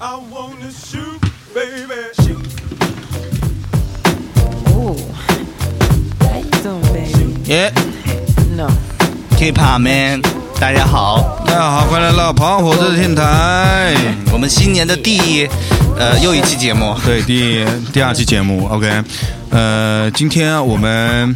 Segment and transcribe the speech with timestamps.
[0.00, 1.20] I wanna shoot,
[1.54, 2.12] baby.
[2.20, 2.46] Shoot.
[4.68, 4.96] Ooh.
[6.20, 7.50] How you doing, baby?
[7.50, 7.72] 耶
[8.54, 8.68] No.
[9.38, 10.20] K-pop man，
[10.60, 13.95] 大家好， 大家好，欢迎来到跑火车电台。
[14.31, 15.47] 我们新年的第一
[15.97, 19.01] 呃又一期节目，对，第第二期节目，OK，
[19.49, 21.35] 呃，今天我们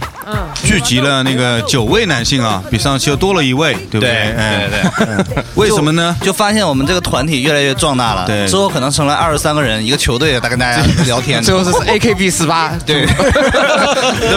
[0.63, 4.11] 聚集了那个九位男性啊，比上期又多了一位，对不对？
[4.11, 6.15] 哎对对 对，为什么呢？
[6.21, 13.07] 就发现我们这个团体越来越壮大了，对之后可能成了二十三个人一个球队，在跟大家 聊天，最后是 AKB 四八，对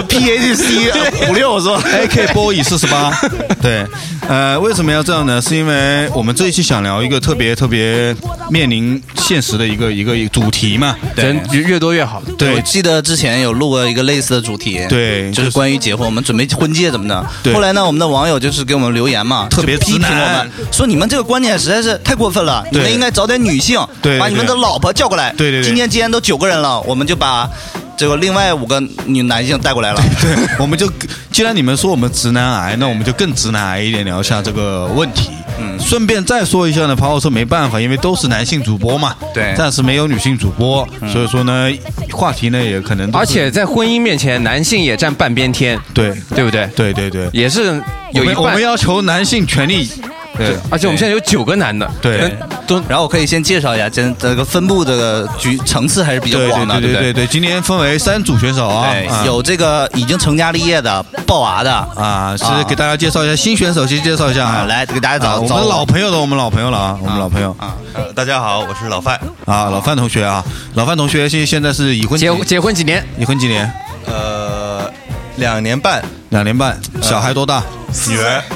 [0.09, 3.13] ，PHC 五六是吧？？AK boy 四十八，
[3.61, 3.85] 对，
[4.27, 5.43] 呃，为什么要这样呢？
[5.43, 5.64] 是因为
[6.13, 8.15] 我们这一期想聊一个特别特别
[8.51, 12.23] 面临现实的一个一个主题嘛，人越越多越好。
[12.39, 12.51] 对。
[12.51, 17.27] 我对记得之前有录过一个类似的主题，对就是关于结婚，我们准备婚戒怎么的。
[17.43, 17.53] 对。
[17.53, 25.33] 后来呢，我们的网友就是给我们留言嘛，特别批评我们，说你们这个观点实在是太过分了，你们应该找点女性，对把你们的老婆叫过来。
[25.37, 25.65] 对对对。
[25.65, 27.49] 今天既然都九个人了，我们就把
[27.97, 30.03] 这个另外五个女男性带过来了。
[30.21, 30.91] 对，我们就
[31.31, 35.31] 既然你们说我们直男癌，那我们就更直男癌一点聊一下这个问题。
[35.57, 39.55] 嗯，顺便再说一下呢，跑火车没办法，因为都是男性主播嘛，对。
[39.57, 41.71] 暂时没有女性主播，所以说呢，
[42.11, 46.13] 话题呢也可能而且在婚姻面前，男性也占半边天，对。
[46.35, 46.67] 对不对？
[46.75, 47.81] 对对对，也是
[48.13, 48.35] 有一半。
[48.37, 48.65] 我们我们。
[48.65, 49.89] 要求男性权利，
[50.37, 50.57] 对。
[50.71, 52.19] 而且我们现在有九个男的，对。
[52.19, 56.93] 跟都然后我可以先介绍一下，这这个分布这个局层次还是比较对广的，不对？
[56.93, 58.95] 对对对，今年分为三组选手啊，
[59.27, 61.73] 有这个已经成家立业的抱娃的。
[61.95, 67.55] 啊，是给大家介绍一下新选手，先介绍一下啊，啊，来给大家找啊我们老朋友的，我们老朋友了啊，我们老朋友。
[67.59, 69.21] 啊，呃，大家好，我是老范。
[69.45, 70.43] 啊，老范同学啊，
[70.75, 73.07] 老范同学现现在是已婚结结婚几年？
[73.19, 73.71] 已婚几年？
[74.07, 74.91] 呃，
[75.37, 76.03] 两年半，
[76.35, 77.63] 两年半，小孩多大？
[78.09, 78.43] 女儿，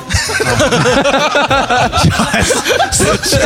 [2.03, 2.57] 小孩子
[3.23, 3.39] 小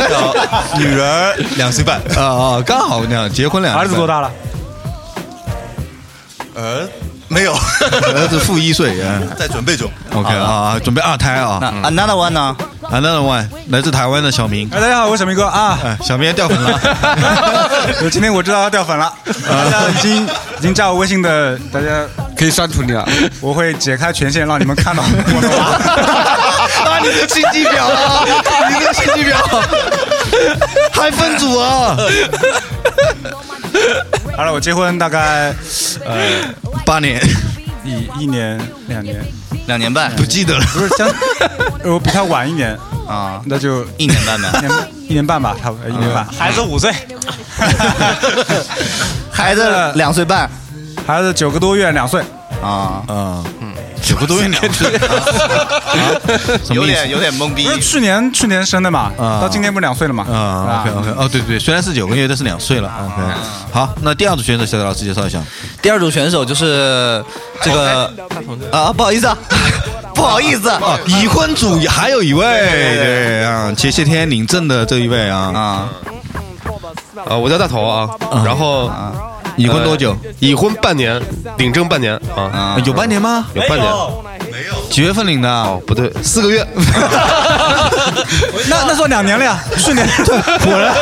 [0.75, 4.07] 女儿两岁半，啊啊，刚好那样，结婚两年儿子多？
[4.07, 4.31] 大了？
[6.55, 6.89] 儿
[7.27, 7.53] 没有，
[8.15, 9.29] 儿子负一岁嗯。
[9.37, 9.87] 在准备中。
[10.15, 11.73] OK 啊，准备二胎那啊。
[11.83, 12.55] another one 呢？
[12.89, 15.79] Another one，来自台湾的小明，哎，大家好，我是小明哥啊。
[15.83, 16.79] 哎，小明掉粉了。
[17.99, 19.11] 就今天我知道他掉粉了，
[19.47, 22.05] 大家已经已经加我微信的，大家
[22.37, 23.07] 可以删除你了。
[23.41, 25.63] 我会解开权限让你们看到我的娃。
[26.91, 28.25] 啊，你的心机婊啊！
[28.69, 29.35] 你的心机婊，
[30.91, 31.97] 还分组啊？
[34.35, 35.53] 好了，我结婚大概
[36.05, 36.15] 呃
[36.85, 37.21] 八年，
[37.83, 39.23] 一一年两年，
[39.67, 40.13] 两年半。
[40.15, 40.65] 不记得了。
[40.73, 41.07] 不是相，
[41.91, 44.49] 我比他晚一年，啊，那就一年半吧。
[44.55, 44.71] 一 年
[45.09, 46.25] 一年半吧，差不多一年半。
[46.25, 46.91] 孩子五岁，
[49.31, 50.49] 孩子两岁半。
[51.05, 52.21] 孩子九个多月两岁，
[52.61, 53.43] 啊，啊，
[56.63, 56.75] 什么意思？
[56.75, 57.65] 有点有点懵逼。
[57.65, 57.71] 不。
[57.71, 60.23] 是去年去年生的嘛，啊到今年不是两岁了嘛？
[60.29, 62.91] 啊？OK OK，哦，对对，虽然是九个月，但是两岁了。
[63.01, 63.21] OK，
[63.71, 65.39] 好，那第二组选手，小德老师介绍一下。
[65.81, 67.23] 第二组选手就是
[67.61, 68.11] 这个
[68.71, 69.37] 啊， 不好意思啊，
[70.13, 75.89] 不好意思哦，已婚组还有一位，对啊，前些天领证的这一位啊，啊，
[77.29, 78.09] 啊，我叫大头啊，
[78.45, 78.91] 然后
[79.57, 80.15] 已婚多久？
[80.39, 81.21] 已婚半年，
[81.57, 83.47] 领证半年啊，啊有半年吗？
[83.53, 83.91] 有半年
[84.89, 85.49] 几月份领的？
[85.49, 86.65] 哦，不对，四个月，
[88.69, 90.07] 那那算两年了呀，去年
[90.63, 90.93] 果然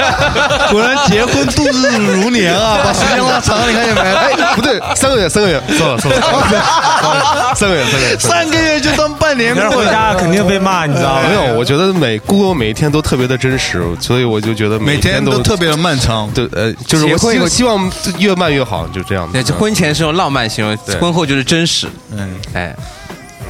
[0.72, 4.02] 果然结婚度日如年啊，把时间拉长，你看见没？
[4.02, 9.52] 哎，哎，不对，三个月，三个月，错了错了， 三个月，三个月，三个月就当半年。
[9.72, 11.22] 回家肯定被骂，你知道吗？
[11.28, 16.30] 没有，我觉得每过我每一天都特别的真实，所以我就觉得每天天都特别的漫长。
[16.32, 19.54] 对，呃，就是我希希望越慢越好，就这样对，子。
[19.54, 21.88] 婚前是用浪漫形容，婚后就是真实。
[22.12, 22.76] 嗯，哎，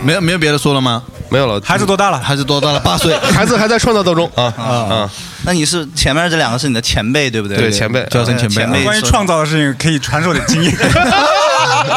[0.03, 1.03] 没有没有别的说了吗？
[1.29, 2.19] 没有了，孩子多大了？
[2.19, 2.79] 孩子多大了？
[2.79, 3.17] 八岁。
[3.31, 5.09] 孩子还在创造当中啊啊啊！
[5.45, 7.57] 那你是前面这两个是你的前辈对不对？
[7.57, 8.65] 对前辈叫声前辈啊。
[8.65, 10.73] 前辈关于创造的事情可以传授点经验。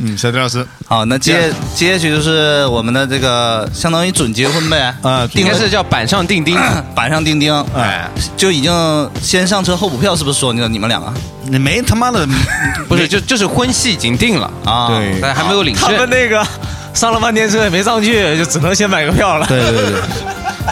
[0.00, 6.56] 嗯，小丁老师好，那接接下去就是我们的这个相当于准结婚呗啊应该是叫板上钉钉。
[6.94, 11.12] 板上钉钉，哎，就已经先上车后补票，是不是说你你们两个
[11.46, 12.24] 你没他妈的
[12.88, 14.86] 不是，就就是婚戏已经定了，啊？
[14.88, 16.08] 对但还没有领证他们。
[16.08, 16.46] 那个
[16.94, 19.46] 上了半天车也没上去，就只能先买个票了。
[19.46, 20.00] 对对对，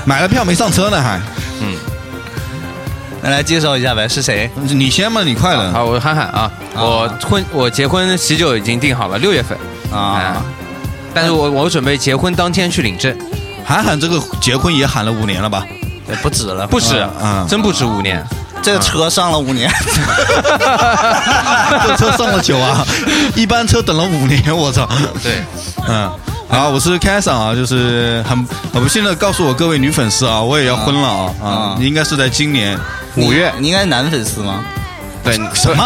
[0.04, 1.20] 买了票没上车呢还。
[3.22, 4.50] 那来介绍一下呗，是谁？
[4.54, 5.72] 你先嘛，你快了。
[5.72, 9.58] 好，我憨憨啊，我婚我结婚喜酒已经订好了，六月份。
[9.92, 10.42] 哎啊，
[11.14, 13.16] 但是我我准备结婚当天去领证，
[13.64, 15.64] 韩寒这个结婚也喊了五年了吧？
[16.22, 18.24] 不止了，不止啊，真不止五年。
[18.62, 19.70] 这个车上了五年，
[21.86, 22.84] 这车上了久啊，
[23.36, 24.88] 一般车等了五年，我操。
[25.22, 25.44] 对，
[25.88, 26.10] 嗯，
[26.48, 28.36] 好，我是开桑啊，就是很
[28.72, 32.78] 很不幸的告诉我各位女粉丝啊，我也要婚了啊啊啊，应该是在今年
[33.16, 34.64] 五月，你应该是男粉丝吗？
[35.24, 35.84] 对，什么？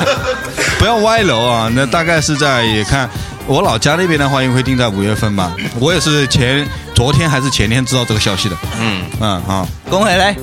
[0.78, 1.70] 不要歪楼啊！
[1.74, 3.08] 那大概是在也看
[3.46, 5.52] 我老家那边的话，应该会定在五月份吧。
[5.80, 8.56] 我也是前昨天还是前天知道这个消息的。
[8.78, 10.36] 嗯，嗯，好，恭喜嘞！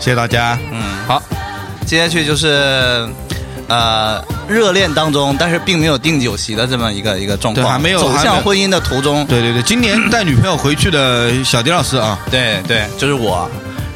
[0.00, 0.58] 谢谢大家。
[0.72, 1.22] 嗯，好，
[1.86, 3.08] 接下去就是
[3.68, 9.24] 呃热恋当中，但是并没有定酒席的这么一个一个状况，还没有走向婚姻的途中。
[9.26, 13.48] 对对对，今年带女朋友回去的小迪老师啊，对对，就是我。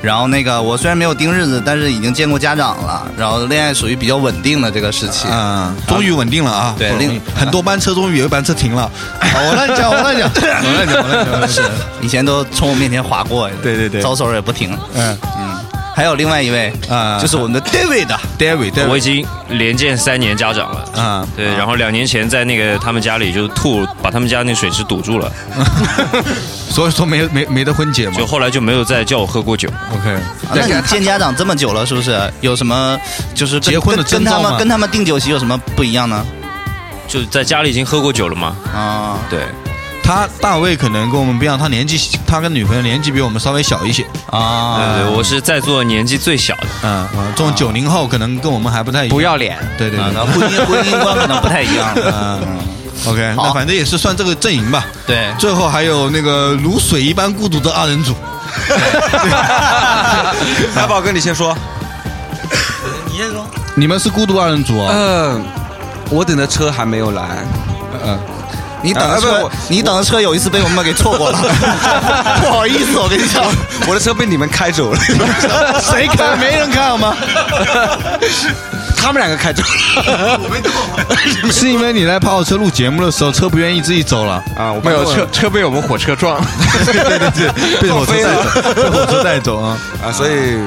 [0.03, 3.09] 然后那个我虽然没有定日子，但是已经见过家长了。
[3.17, 5.29] 然后恋爱属于比较稳定的这个时期。
[5.31, 6.75] 嗯，终于稳定了啊！
[6.77, 6.91] 对
[7.37, 8.91] 很多班车终于有一班车停了。
[9.23, 11.65] 我乱讲，我乱讲，我乱讲，我乱讲我乱讲。
[12.01, 14.77] 以前都从我面前划过，对对对招手也不停。
[14.93, 15.42] 嗯嗯，
[15.94, 18.09] 还有另外一位啊就是我们的 David。
[18.39, 20.85] ，David，我已经连见三年家长了。
[21.00, 25.31] 啊，对，然后两年前在那个他们家里就吐，把他们家那水池堵住了，
[26.71, 28.27] 所以说没没没得婚结嘛就。
[28.27, 29.69] 后来就没有再叫我喝过酒。
[29.93, 32.99] OK，啊那你见家长这么久了，是不是有什么
[33.35, 36.25] 就是结婚的跟跟他们跟他们订酒席有什么不一样呢？
[37.09, 38.56] 就在家里已经喝过酒了嘛。
[38.73, 39.41] 啊，对，
[40.03, 44.05] 他大卫可能跟我们不一样，他年纪他跟女朋友年纪比我们稍微小一些。
[44.31, 46.67] 啊，对对，我是在座年纪最小的。
[46.83, 49.15] 嗯嗯，这种九零后可能跟我们还不太一样。
[49.15, 50.25] 不要脸，啊，对对对那。
[50.27, 51.89] 婚姻婚姻观可能不太一样。
[51.97, 52.41] 嗯
[53.07, 54.85] ，OK，那反正也是算这个阵营吧。
[55.07, 58.15] 对，最后还有那个如水一般孤独的二人组。
[60.77, 61.57] 来，宝哥你先说。
[63.75, 64.91] 你们是孤独二人组啊？
[64.93, 65.43] 嗯，
[66.11, 67.23] 我等的车还没有来。
[68.05, 68.19] 嗯，
[68.82, 71.38] 你等的车你等的车有一次被我们给错过了，
[72.43, 73.44] 不好意思，我跟你讲。
[73.88, 74.99] 我的车被你们开走了，
[75.81, 76.37] 谁开？
[76.37, 77.17] 没人开好吗？
[78.96, 80.40] 他们两个开走了。
[81.50, 84.34] 是因为你在跑车录节目的时候，车不愿意自己走了。
[84.56, 86.46] 啊，我没有车车被我们火车撞了。
[86.84, 89.79] 对对对，被火车带走，被火车带走啊！
[90.05, 90.58] 啊，所以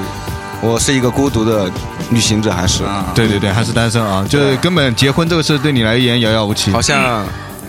[0.61, 1.69] 我是一个孤独的
[2.09, 2.83] 旅行者，还是
[3.13, 6.71] 对对对，还是单身啊，就是根本结婚这个事对你来言遥遥无期。
[6.71, 7.25] 好像，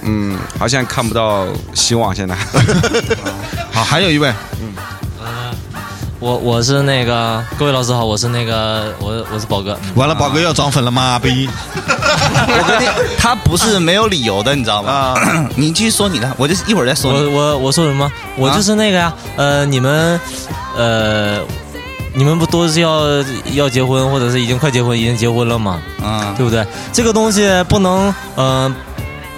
[0.07, 1.45] 嗯，好像看不到
[1.75, 2.15] 希望。
[2.15, 2.35] 现在，
[3.73, 4.73] 好，还有一位，嗯
[6.19, 11.19] 我我是那个各位老师好，我是那个我我是宝哥，嗯完了，宝哥要涨粉了吗？
[11.19, 11.47] 逼！
[11.77, 12.89] 我跟你，
[13.19, 15.15] 他不是没有理由的，你知道吗？
[15.55, 17.27] 你继续说你的，我就一会儿再说你。
[17.27, 18.11] 我我我说什么？
[18.39, 20.19] 我就是那个呀，呃，你们
[20.75, 21.39] 呃，
[22.15, 23.03] 你们不都是要
[23.53, 25.83] 要结婚，或者是已经快结婚，已经结婚了吗？
[26.03, 26.67] 嗯，对不对？
[26.95, 28.75] 这个东西不能呃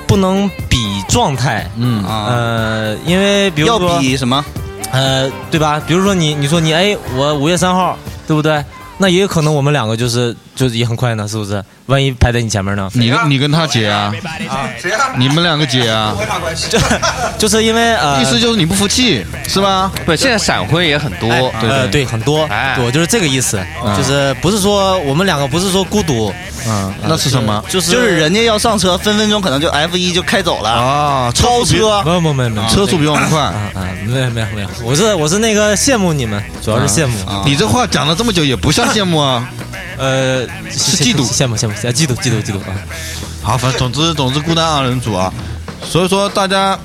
[0.09, 4.45] 不能比状态，嗯啊，呃，因为比如要说比什么？
[4.91, 5.81] 呃，对吧？
[5.87, 7.97] 比如说你，你说你，哎，我五月三号，
[8.27, 8.65] 对不对？
[8.97, 11.63] 那也有可能我们两个就是就是也很快呢，是不是？
[11.87, 12.91] 万一排在你前面呢？
[12.95, 14.13] 你跟你跟他姐啊？
[15.17, 16.17] 你们两个姐啊？
[17.39, 19.91] 就是因为呃，意思就是你不服气是吧？
[20.05, 21.31] 不，现在闪婚也很多。
[21.31, 26.35] 哎对呃，对，很多，哎对，我就是这个意思，嗯就是不是说我们两个不是说孤独，
[26.67, 27.63] 嗯，那是什么？
[27.69, 32.03] 就是就是人家要上车，分分钟可能就 F 一就开走了，啊，超车。
[32.03, 33.39] 没有没有没有没有车速比我们快。
[33.41, 39.49] 啊啊，没有没有没有，我是我是那个羡慕你们，主要是羡慕，啊你这话讲了这么久，也不像羡慕啊。
[39.99, 42.75] 呃，是嫉妒羡慕羡慕羡慕，嫉妒嫉妒嫉妒啊！
[43.43, 45.33] 好，反正总之总之孤单二人组啊，
[45.83, 46.79] 所以说大家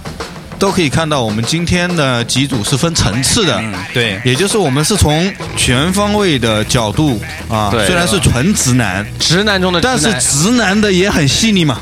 [0.57, 3.57] 都可以看到，我们今天的几组是分层次的。
[3.59, 11.79] 嗯，对，也就是我们是从全方位的角度啊，虽然是纯直男，直男中的直但，是直男的也很细腻嘛，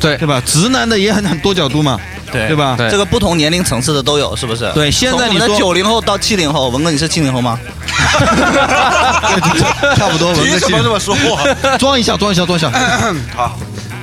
[0.00, 0.42] 对对吧？
[0.44, 1.98] 直男的也很很多角度嘛，
[2.30, 2.74] 对对吧？
[2.76, 4.70] 对这个不同年龄层次的都有，是不是？
[4.74, 7.58] 对现在你说九零后到七零后，文哥你是七零后吗？
[9.96, 11.42] 差不多，文哥么这么说话？
[11.78, 12.70] 装一下，装一下，装一下。
[13.34, 13.58] 好，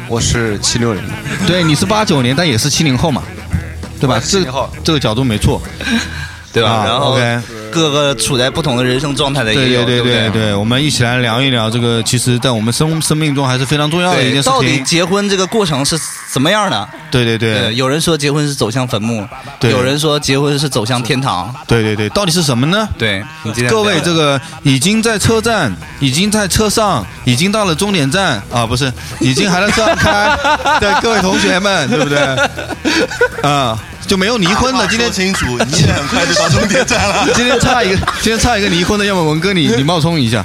[0.08, 1.04] 我是七六人，
[1.48, 3.22] 对，你是八九年，但也是七零后嘛，
[4.00, 4.20] 对吧？
[4.26, 5.62] 这70后这个角度没错，
[6.52, 6.70] 对吧？
[6.70, 7.18] 啊然后
[7.74, 14.80] 各个处在不同的人生状态的对也有，对对对不对，我们一起来聊一聊这个，其实在我们生生命中还是非常重要的一，件事到底。
[14.84, 16.00] 结婚这个过程是
[16.32, 16.88] 怎么样的？
[17.10, 19.28] 对对对，对有人说结婚是走向坟墓，
[19.60, 21.54] 对有人说结婚是走向天堂。
[21.66, 22.88] 对对对，到底是什么呢？
[22.98, 23.24] 对，
[23.68, 30.38] 各位，这个已经在车站，已经在车上，已经到了终点站啊，不是，已经还在车上开
[30.80, 32.20] 对各位同学们，对不对？
[33.42, 33.78] 啊，
[34.08, 37.28] 就没有离婚的，今天说清楚，你也很快就到终点站了。
[37.34, 40.44] 今天差一个，今天差一个离婚的，要么文哥你你冒充一下，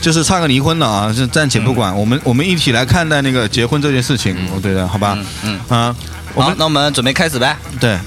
[0.00, 5.18] 就是差个离婚的啊，就暂且不管，我们我们一起来看待那个结婚这件事情，我觉得好吧？
[5.42, 5.94] 嗯啊，
[6.34, 7.56] 我好们，那我们准备开始呗。
[7.80, 7.98] 对。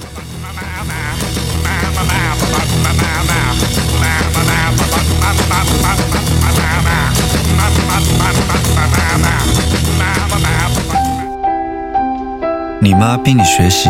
[12.83, 13.89] 你妈逼你学习，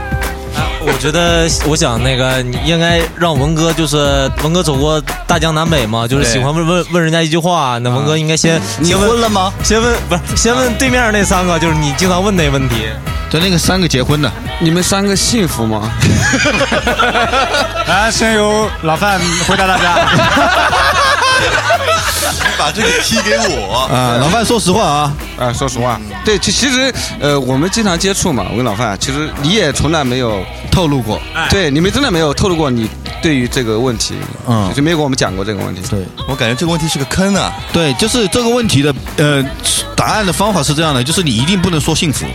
[0.83, 9.53] 我觉得，我想那个，你应该让文哥，就是文哥走过大江南北嘛，就是喜欢问问问人家一句话，那文哥应该先你先问婚了吗？
[9.63, 12.87] 先问不是先问对面那三个，就是你经常问那问题。
[13.29, 15.89] 对，那个三个结婚的，你们三个幸福吗？
[17.87, 19.95] 来， 先由老范回答大家。
[22.57, 24.17] 把这个踢给我啊！
[24.19, 31.19] 老范，说实话啊，啊，说实话，对，其其实呃，我们经常接触嘛，我跟老范，其实你也从来没有透露过，
[31.49, 32.89] 对，你们真的没有透露过你
[33.21, 34.15] 对于这个问题，
[34.47, 35.81] 嗯，就没有跟我们讲过这个问题。
[35.89, 37.51] 对，我感觉这个问题是个坑啊。
[37.73, 39.43] 对，就是这个问题的呃
[39.95, 42.25] 答案的方法是这样的，就是你一定不能说幸福。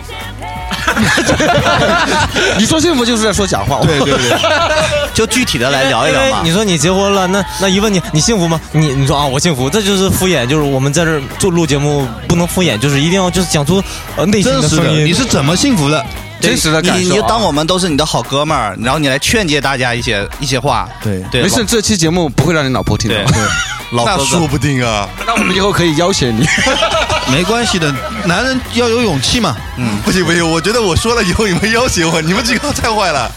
[2.57, 3.79] 你说幸福就是在说假话。
[3.85, 4.37] 对对对，
[5.13, 6.41] 就具体的来聊一聊嘛。
[6.43, 8.59] 你说你结婚了，那那一问你你幸福吗？
[8.71, 13.83] 你你说啊我幸福，这就是敷衍，就是我们在这儿做录节目不能敷衍，就是一定要就是讲出
[14.15, 15.05] 呃内心实的，声音。
[15.05, 16.05] 你是怎么幸福的？
[16.39, 20.87] 真实的感受、啊，你你就当我们都是你的好哥们儿，然后你来劝诫大家一些一些话。
[21.03, 23.15] 对对，没事，这期节目不会让你老婆听到。
[23.31, 23.41] 对，
[23.91, 25.07] 老婆说不定啊。
[25.25, 26.45] 那我们以后可以要挟你。
[27.31, 27.93] 没关系的，
[28.25, 29.55] 男人要有勇气嘛。
[29.77, 33.29] 嗯，不行不行，我觉得我说了以后你们要挟我，你们几个太坏了。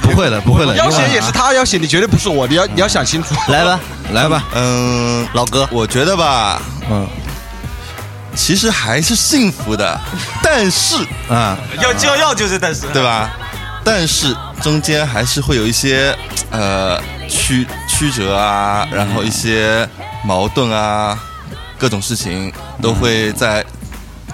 [0.00, 3.34] 不会的，不会的，要挟也是他要挟，你绝对不是我，你要你要想清楚。
[3.48, 3.80] 来吧，
[4.12, 7.04] 来吧，嗯，老哥，我觉得吧，嗯，
[8.34, 9.98] 其实还是幸福的，
[10.42, 10.96] 但是
[11.28, 13.30] 啊，要就要就是但是，对吧？
[13.84, 16.16] 但是中间还是会有一些
[16.50, 19.88] 呃曲曲折啊，然后一些
[20.24, 21.18] 矛盾啊，
[21.78, 23.64] 各种事情都会在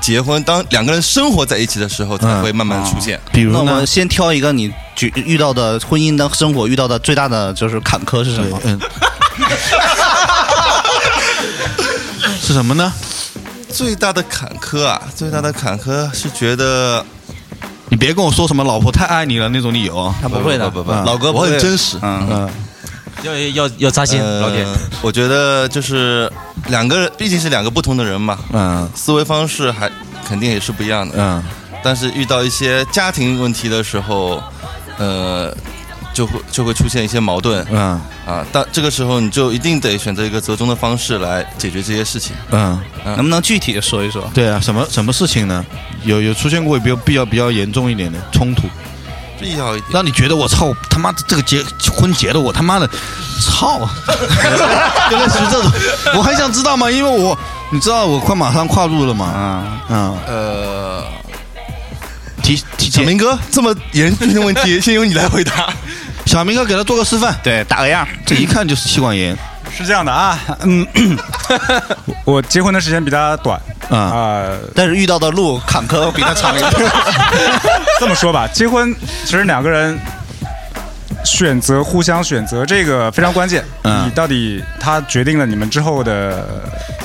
[0.01, 3.19] 结婚当两个人生活在一起的时候才会慢慢出现。
[3.33, 8.61] 比如呢那我们，先挑一个你举遇到的婚姻的生活遇到的最大的就是坎坷是什么？
[8.65, 8.79] 嗯，
[12.41, 12.93] 是什么呢？
[13.71, 17.05] 最大的坎坷啊，最大的坎坷是觉得
[17.91, 21.05] 你别跟我说什么老婆太爱你了那种理由，他不会的，不不不，嗯。
[21.05, 21.99] 老哥我很真实。
[22.03, 22.51] 嗯，嗯，
[23.23, 24.67] 要要要扎心，呃老铁。
[25.03, 26.31] 我觉得就是
[26.69, 28.89] 两个人，毕竟是两个不同的人嘛，嗯。
[28.95, 29.91] 思维方式还
[30.27, 31.15] 肯定也是不一样的。
[31.17, 31.43] 嗯。
[31.83, 34.43] 但是遇到一些家庭问题的时候，
[34.99, 35.57] 呃，
[36.19, 38.45] 就会就会出现一些矛盾嗯啊。
[38.51, 42.35] 但这个时候你就一定得选择一个折中的方式来解决这些事情。
[42.51, 44.29] 嗯，嗯能不能具体的说一说？
[44.35, 45.65] 对啊，什么什么事情呢？
[46.03, 48.63] 有有出现过比较比较比较严重一点的冲突，
[49.41, 49.91] 必要一点。
[49.93, 51.63] 让你觉得我操他妈的这个结
[51.97, 52.89] 婚结的我他妈的
[53.41, 53.89] 操，
[55.11, 55.71] 就类似于这种，
[56.17, 57.39] 我很想知道嘛，因为我
[57.71, 61.05] 你知道我快马上跨入了嘛，啊，嗯，呃，
[62.43, 65.73] 提提小明哥这么严峻的问题，先由你来回答。
[66.29, 68.07] 小明哥给他做个示范，对，打个样。
[68.27, 69.35] 这一看就是妻管严
[69.75, 70.87] 是这样的啊，嗯，
[72.27, 73.59] 我结婚的时间比他短
[73.89, 76.71] 啊，啊、但是遇到的路坎坷比他长一点。
[77.99, 78.95] 这么说吧，结婚
[79.25, 79.99] 其实两个人
[81.25, 83.65] 选择互相选择这个非常关键。
[83.85, 86.47] 嗯你到底他决定了你们之后的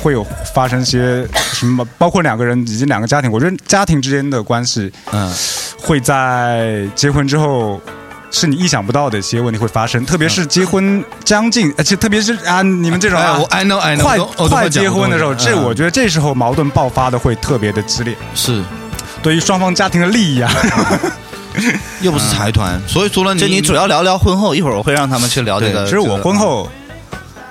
[0.01, 0.21] 会有
[0.53, 5.33] 发生些什么，包括两个人以及两个家庭，我觉得家庭之间的关系嗯
[5.79, 7.81] 会在结婚之后。
[8.33, 18.63] 是你意想不到的一些问题会发生，特别是结婚将近，而且特别是啊，你们这种啊哎我 I know I know，快快结婚的时候，这我觉得这时候矛盾爆发的会特别的激烈，是，
[19.21, 20.51] 对于双方家庭的利益啊，
[22.01, 25.83] 又不是财团，所以说呢，就你主要聊聊婚后，一会儿我会让他们去聊这个。
[25.85, 26.67] 其实我婚后，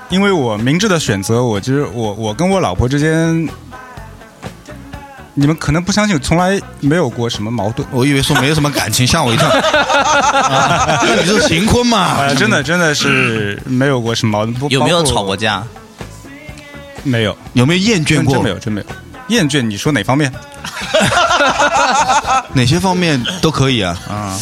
[0.09, 3.47] 因为我明智的选择，我其实我我跟我老婆之间，
[5.35, 7.87] 你们可能不相信，从来没有过什么矛盾。
[7.91, 9.47] 我以为说没有什么感情，吓我一跳。
[9.49, 12.17] 啊那你是行婚嘛？
[12.19, 14.53] 呃，真的真的是没有过什么矛盾。
[14.55, 15.63] 不有没有包括吵过架？
[17.03, 18.35] 没有，有没有厌倦过？
[18.35, 18.87] 真真没有，真没有。
[19.29, 20.31] 厌倦，你说哪方面？
[22.53, 23.97] 哪些方面都可以啊。
[24.07, 24.37] 啊，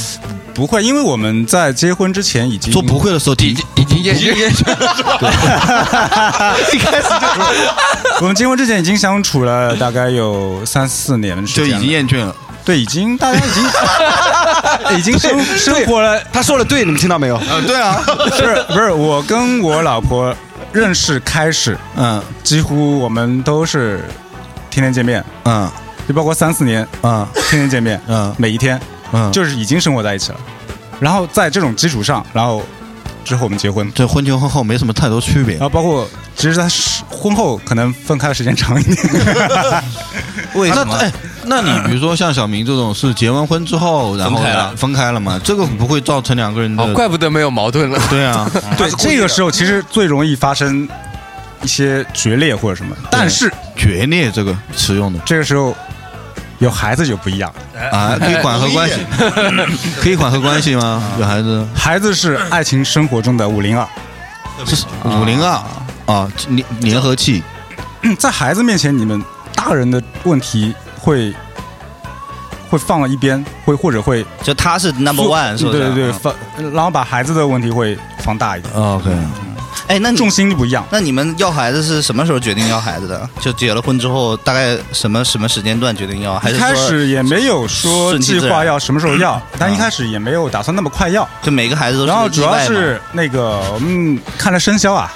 [0.54, 4.30] 不会，因为我们在结婚之前已经说不会的时候已经，已经厌倦
[4.70, 7.46] 了， 一开始就说，
[8.22, 12.36] 我们结婚之前已经相处了大概有三四年的时间，就已经厌倦了。
[12.64, 13.64] 对，已经大家已经
[15.00, 16.22] 已经生生活了。
[16.32, 17.42] 他说的对，你们听到没有？
[17.50, 20.36] 嗯，对啊，不是不是，我跟我老婆
[20.72, 22.22] 认识开始，嗯。
[22.44, 24.06] 几乎我们都是
[24.70, 25.68] 天天见面，嗯。
[26.08, 27.28] 就包括三四年，嗯。
[27.50, 28.32] 天天见面，嗯。
[28.38, 28.80] 每一天，
[29.12, 30.38] 嗯，就是已经生活在一起了。
[31.00, 32.64] 然后在这种基础上，然后
[33.26, 33.92] 之后我们结婚。
[33.94, 35.64] 这婚前婚后没什么太多区别然。
[35.64, 36.68] 后包括其实他
[37.10, 38.98] 婚后可能分开的时间长一点。
[40.54, 40.96] 为什么？
[41.00, 41.12] 那哎，
[41.46, 45.40] 那你比如说像小明这种是结完婚之后，然后分开了分开了嘛？
[45.44, 48.00] 这个不会造成两个人的哦，怪不得没有矛盾了。
[48.10, 50.88] 对啊，对，这个时候其实最容易发生
[51.64, 52.96] 一些决裂或者什么。
[53.10, 55.76] 但是决裂这个词用的这个时候
[56.62, 58.96] 有孩子就不一样了，啊，可以缓和关系，
[60.00, 61.04] 可以缓和关系吗？
[61.20, 61.68] 有孩子？
[61.76, 63.86] 孩子是爱情生活中的五零二。
[64.66, 65.60] 是五零二。
[66.06, 67.42] 啊，粘粘合器。
[68.20, 69.24] 在孩子面前，你们
[69.56, 71.34] 大人的问题会
[72.70, 75.80] 会放到一边，会或者会就他是 number one，是不是？
[75.80, 76.34] 对对对，嗯放，
[76.74, 79.10] 然后把孩子的问题会放大一点，OK，
[79.92, 80.86] 哎，那你重心就不一样。
[80.90, 83.30] 那你们要孩子是什么时候决定要孩子的？
[83.42, 86.40] 就结了婚之后，大概什么什么时间段决定要？
[86.40, 91.28] 还一是开始也没有说计划要什么时候要，但一开始也没有打算那么快要。
[91.42, 95.12] 就每个孩子都是然后主要是那个我们看了生肖啊，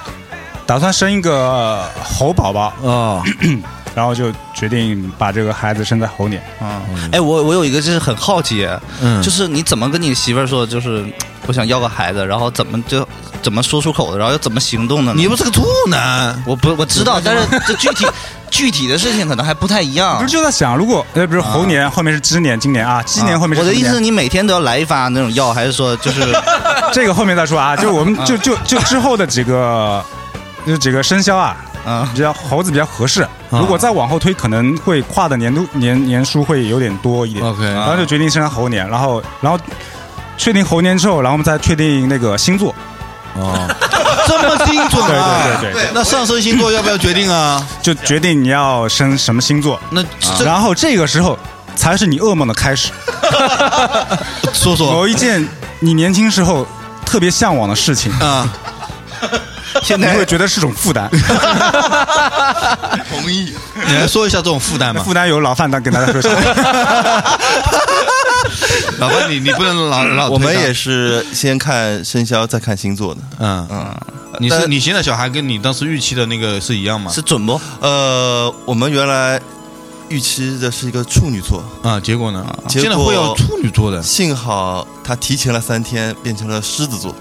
[0.65, 3.23] 打算生一个猴宝宝，哦，
[3.95, 6.39] 然后就决定把这个孩子生在猴年。
[6.59, 8.67] 啊，哎，我我有一个就是很好奇，
[9.01, 11.03] 嗯就是你怎么跟你媳妇儿说，就是
[11.47, 13.07] 我想要个孩子，然后怎么就
[13.41, 15.19] 怎么说出口的，然后又怎么行动的呢？
[15.19, 18.05] 你不是个处男，我不我知道，但是这具体
[18.51, 20.29] 具体的事情可能还不太一样不是。
[20.29, 26.21] 就在想，如果呃，比如猴年后面是鸡年，今年啊，鸡年后面是我的意思是，你每天都要来一发那种药，还是说就是
[26.91, 30.03] 这个后面再说啊，就我们就就就之后的几个，
[30.65, 33.27] 就几个生肖啊，嗯比较猴子比较合适。
[33.49, 37.45] 如果再往后推，可能会跨的年度年年数会有点多一点。
[37.45, 39.57] OK 然后就决定生在猴年，然后然后
[40.37, 42.73] 确定猴年之后，然后我们再确定那个星座。
[43.35, 43.67] 哦，
[44.27, 45.43] 这么精准啊！
[45.43, 47.65] 对对对对那上升星座要不要决定啊？
[47.81, 49.79] 就决定你要生什么星座。
[49.89, 50.01] 那
[50.37, 51.37] 这然后这个时候
[51.75, 52.91] 才是你噩梦的开始。
[54.53, 55.45] 说说某一件
[55.81, 56.65] 你年轻时候
[57.05, 58.47] 特别向往的事情，啊，
[59.85, 61.09] 现在你会觉得是种负担。
[63.09, 63.53] 同意。
[63.87, 65.03] 你来说一下这种负担嘛？
[65.03, 66.29] 负担由老范当给大家说一下。
[68.97, 73.21] 老范，你你不能老老我们也是先看生肖，再看星座的。
[73.39, 73.95] 嗯嗯，
[74.39, 77.11] 你是你现在小孩跟你当时预期的那个是一样吗？
[77.11, 77.59] 是准不？
[77.81, 79.39] 呃，我们原来
[80.09, 82.45] 预期的是一个处女座，啊，结果呢？
[82.67, 87.13] 结果现在会有处女座的，幸好他提前了三天变成了狮子座，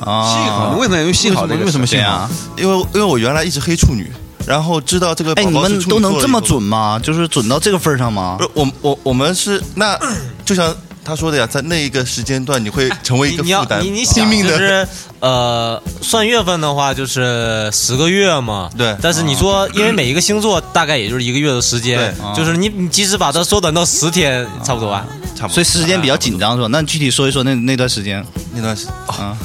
[0.00, 1.64] 啊，幸好，你为什么要用幸好这个？
[1.64, 2.70] 为什么幸好对啊？
[2.70, 4.10] 因为因为我原来一直黑处女，
[4.46, 6.98] 然后知道这个哎，你们都能这么准吗？
[7.02, 8.44] 就是准到这个份上吗不？
[8.44, 9.98] 是我我我们是那
[10.44, 14.58] 就像他说的呀，在那一个时间段，你会成为一你你要个负担，你你想拼命的。
[14.58, 14.88] 就是
[15.20, 18.70] 呃，算月份的话就是十个月嘛。
[18.76, 25.04] 对但是你说，因为每一个星座大概也就是一个月的时间对，就是你你即使把它缩短到十天，差不多啊。
[25.36, 26.68] 差不多所以时间比较紧张是吧？
[26.70, 29.36] 那你具体说一说那那段时间那段时哦啊？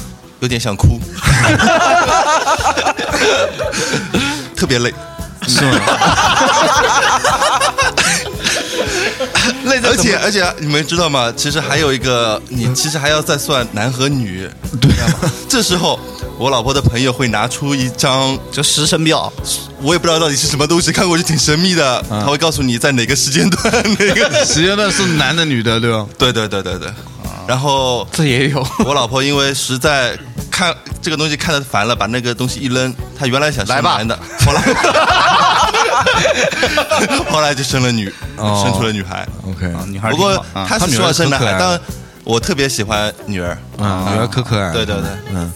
[0.46, 1.00] 有点想哭，
[4.56, 4.94] 特别累。
[5.48, 5.70] 是吗？
[9.64, 11.32] 累而且而且你们知道吗？
[11.36, 14.48] 其实还有一个，你其实还要再算男和女，
[14.80, 14.96] 对吗？
[15.48, 15.98] 这时候
[16.38, 19.32] 我老婆的朋友会拿出一张，就时辰表，
[19.82, 22.00] 我也不知道到底是什么东西，看过去挺神秘的。
[22.08, 26.06] 他会告诉你在哪个时间段， 哪个时间段是男的女的，对吧？
[26.16, 26.88] 对对对对对。
[27.46, 28.66] 然后这也有。
[28.84, 30.18] 我老婆因为实在
[30.50, 32.94] 看这个东西看的烦了，把那个东西一扔。
[33.18, 34.60] 她原来想生男的，后来
[37.30, 39.26] 后来就生了女，哦生出了女孩。
[39.46, 41.80] OK，女孩不过她是她女儿说生男孩，但
[42.24, 43.56] 我特别喜欢女儿。
[43.78, 44.72] 啊，女儿可可爱。
[44.72, 45.50] 对对对，嗯，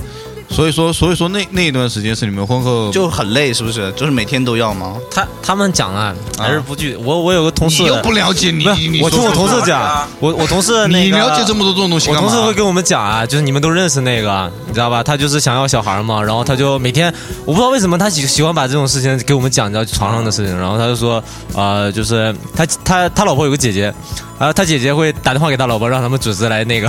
[0.51, 3.91] 所以说所以说那那一段时间是你们婚后就很累，是不是？
[3.93, 4.97] 就是每天都要吗？
[5.11, 6.97] 他他们讲啊，还是不具。
[6.97, 15.03] 我我有个同事，你又不了解你不是你我听我同事讲，我我同事那个你了解这么多这种东西我同事会跟我们讲啊，就是你们都认识那个，你知道吧？
[15.03, 21.23] 他就是想要小孩嘛，然后他就每天，我不知道为什么他喜喜欢把这种事情给我们讲，你知道床上的事情，然后他就说，
[21.55, 23.95] 呃，就是他他他老婆有个姐姐，
[24.41, 26.89] 啊，他姐姐会打电话给他老婆，让他们准时来那个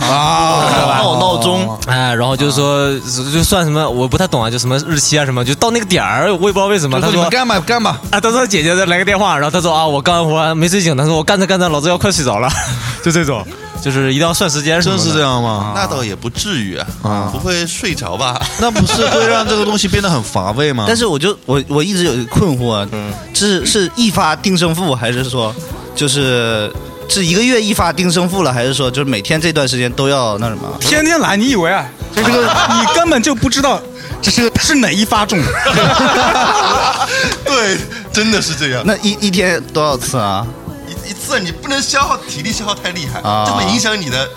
[0.00, 0.70] 啊
[1.02, 2.96] 闹闹钟，哎，然后就是说
[3.32, 12.48] 就算什么我不太懂啊，就什么日期啊什么，就到那个点儿，我也不知道为什么，他说你干吧干吧，啊，他说姐姐再来个电话，然后他说啊，我刚我没睡醒，他说我干着干着，老子要快睡着了，
[13.02, 13.44] 就这种，
[13.82, 15.72] 就是一定要算时间真是这样吗？
[15.74, 18.40] 那倒也不至于啊啊，不会睡着吧？
[18.60, 20.84] 那不是会让这个东西变得很乏味吗？
[20.88, 25.52] 但是我就我我一直有一个困惑嗯，是是一发定胜负，还是说
[25.96, 26.70] 就是
[27.08, 30.62] 是一个月一发定胜负了，还是说就是每天这段时间都要那什么？
[30.78, 31.84] 天天来，你以为啊？
[32.14, 32.42] 就这个，
[32.78, 33.80] 你根本就不知道
[34.20, 35.46] 这是是哪一发中的。
[37.44, 37.78] 对，
[38.12, 38.82] 真的是这样。
[38.86, 40.46] 那一一天多少次啊？
[40.86, 44.28] 一一次你不能消耗体力消耗太厉害，啊这会影响你的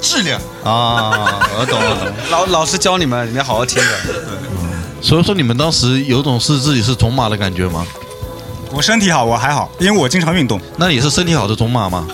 [0.00, 2.14] 质量啊，我懂了，懂了。
[2.30, 3.90] 老老师教你们，你们要好好听的。
[5.00, 7.86] 所以说你们当时有种是自己是种马的感觉吗？
[8.70, 10.60] 我身体好，我还好，因为我经常运动。
[10.76, 12.06] 那你是身体好的种马吗？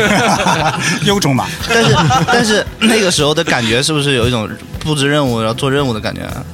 [1.04, 1.46] 优种马。
[1.68, 6.44] 但是但是那个时候的感觉是不是有一种布置任务然后做任务的感觉啊？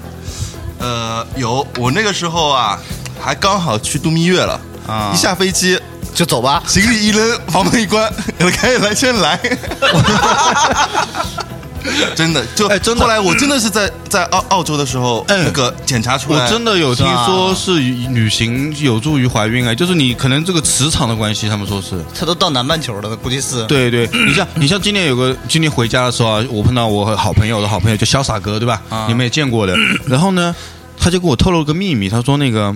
[0.78, 2.78] 呃，有，我那个时候啊，
[3.20, 5.80] 还刚好去度蜜月了啊一下飞机
[6.14, 9.38] 就走吧，行李一扔，房门一关， 赶紧来，先来。
[12.14, 22.02] 真的，就哎真的后来我真的是在在澳澳洲的时候，那个检查出来，我真的有听说是旅行有助于怀孕啊，就是你可能这个磁场的关系，他们说是。
[22.18, 23.64] 他都到南半球了，估计是。
[23.66, 28.80] 对对， 你像你像今年有个今年回家的时候啊，我碰到我好朋友的好朋友叫潇洒哥，对吧？
[28.88, 29.76] 啊你们也见过的。
[30.06, 30.54] 然后呢，
[30.98, 32.74] 他就给我透露了个秘密，他说那个。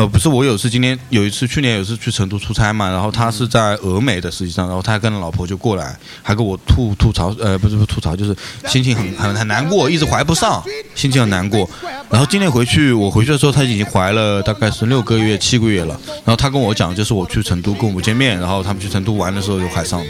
[0.00, 8.34] 呃，不是，我有一次今天有一次去年有一次去成都出差嘛，然后他是在峨眉的，实际上，然后他还跟老婆就过来，还跟我吐吐槽，呃，不是不是吐槽，就是
[8.66, 11.68] 心情很很很难过，一直怀不上，心情很难过。
[12.08, 16.00] 然后今天回去，我回去的时候，他已经怀了大概是六个月、七个月了。
[16.24, 20.06] 然后他跟我讲，就是我去成都跟我们见面，然后他们去成都玩的时候就怀上了，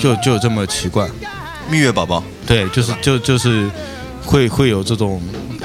[0.00, 1.06] 就就这么奇怪。
[1.70, 3.70] 蜜月宝宝，对，就是就就是
[4.24, 5.20] 会会有这种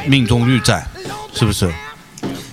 [0.05, 0.85] 命中率在，
[1.33, 1.73] 是不是？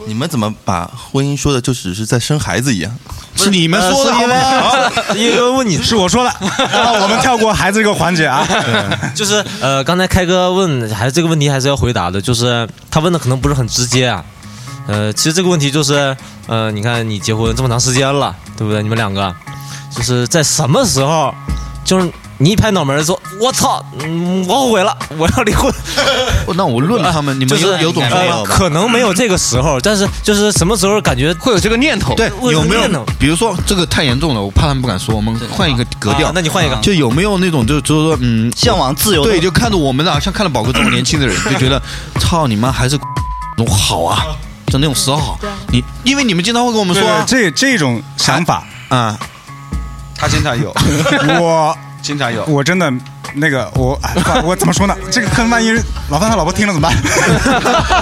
[0.09, 2.91] 你们怎么把婚姻说的就只是在生孩子一样？
[3.37, 4.91] 是你们说的好吗？
[5.15, 6.35] 因为问你是我说的，
[6.73, 8.47] 然后我们跳过孩子这个环节啊。
[9.15, 14.25] 就是呃，刚才开哥问，还是这个问题还是要回答的，就是他问的可能不是很直接啊。
[14.87, 16.17] 呃，其实这个问题就是，
[16.47, 18.83] 呃，你看你结婚这么长时间了，对不对？
[18.83, 19.35] 你们两个，
[19.95, 21.33] 就是在什么时候，
[21.85, 25.73] 就是你一拍脑门说，我操，嗯，我后悔了，我要离婚。
[26.55, 32.15] 那我论他们，你们就是有有种说呃，可能没有这个时候，但是就是什么时候感觉会有这个念头？
[32.15, 32.81] 对，有没有？
[32.81, 33.05] 念头？
[33.19, 36.29] 比如说这个太严重了，我怕他们不敢说，我们换一个格调。
[36.29, 36.77] 啊那你换一个。
[36.77, 41.83] 就有没有那种就就是说嗯，向往自由对，就看着我们啊，像看了宝哥这么年轻的人， 就觉得
[42.21, 42.97] 操你妈还是
[43.69, 44.23] 好啊，
[44.69, 45.39] 就那种时候好。
[45.73, 48.65] 你因为你们经常会跟我们说啊，对这这种想法。
[48.89, 49.19] 啊，
[50.17, 50.73] 他经常有，
[51.41, 52.45] 我经常有。
[52.47, 52.93] 我真的
[53.35, 54.97] 那个我哎 我怎么说呢？
[55.11, 55.71] 这个坑万一
[56.09, 56.97] 老范他老婆听了怎么办？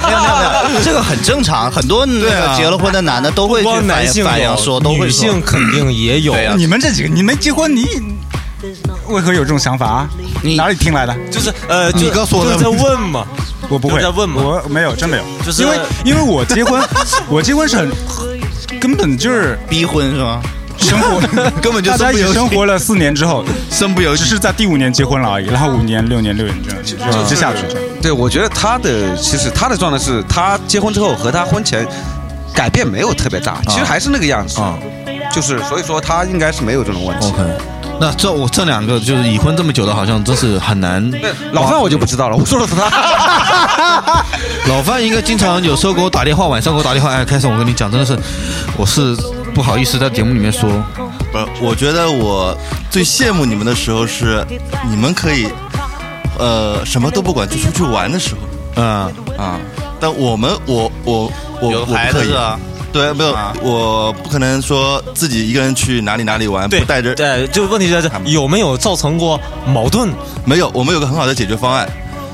[0.07, 6.33] 没有没有没有，这个很正常，很多那个结了婚的男的都会反男性有反映说，都会女性肯定也有。
[6.33, 7.87] 啊你们这几个你没结婚，你
[9.09, 10.09] 为何有这种想法啊？
[10.43, 11.17] 你哪里听来的？
[11.31, 13.27] 就是呃，你刚说的 就在问嘛，
[13.69, 16.83] 我不会在问嘛我没有，真没有，就是因为因为我结婚，
[17.29, 17.91] 我结婚是很
[18.81, 20.41] 根本就是逼婚是吗？
[20.87, 21.21] 生活
[21.61, 24.23] 根本就大家生活了四年之后，身不由己。
[24.23, 27.61] 只是在第五年结婚了而已，然后五年、六年、六年这样就一直下去。
[28.01, 31.87] 对，我觉得他的其实他的状态是他结婚之后和他婚前
[32.55, 34.61] 改变没有特别大，其实还是那个样子。
[34.61, 34.79] 啊
[35.35, 37.27] 就是所以说他应该是没有这种问题。
[37.27, 37.43] OK，
[38.01, 41.11] 那这我这两个就是已婚这么久的，好像真是很难。
[41.53, 42.89] 老范我就不知道了，我说的是他。
[44.69, 48.17] 老范应该经常有时候给我打电话，晚上给我打电话，哎，开始我跟你讲，真的是，
[48.79, 49.15] 我是
[49.57, 50.69] 不好意思在节目里面说，
[51.33, 52.55] 不是，我觉得我
[52.91, 54.47] 最羡慕你们的时候是
[54.87, 55.49] 你们可以，
[56.39, 58.41] 呃，什么都不管就出去玩的时候
[58.75, 58.85] 嗯，
[59.39, 59.59] 啊。
[59.99, 62.61] 但我们，我我我有我不可以孩子是吧？
[62.93, 67.15] 对，没有，我不可能说自己一个人去哪里哪里玩，不带着。
[67.15, 70.11] 对，就问题在这有没有造成过矛盾？
[70.45, 71.91] 没有，我们有个很好的解决方案，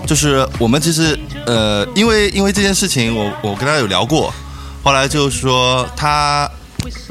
[0.08, 4.34] 就是我们其实呃，因为因为这件事情我，我跟他有聊过，
[4.82, 6.50] 后来就是说他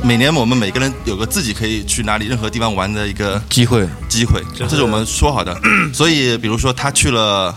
[0.03, 5.57] 每年我们每个人有个自己可以去哪里任何地方玩的一个机会，机会，这是我们说好的。
[5.93, 7.55] 所以比如说他去了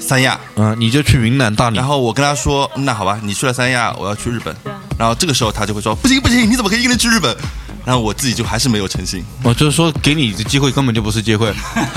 [0.00, 4.54] 三亚，嗯，你就去云南大理然，后我跟他说，那好吧，你去了三亚，我要去日本，
[4.98, 7.36] 然后这个时候他就会说，不行不行，你怎么可以一个人去日本？
[7.84, 11.52] 然后我自己就还是没有诚信，我就是说给你的机会根本就不是机会，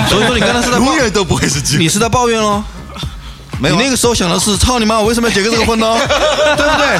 [0.10, 1.84] 所以说你刚才是在抱 永远都不会是机会。
[1.84, 2.64] 你是在抱怨喽？
[3.60, 5.98] 没有啊你那个时候想的是，操你妈，我为什么要结个这个婚呢？
[6.58, 6.98] 对不对？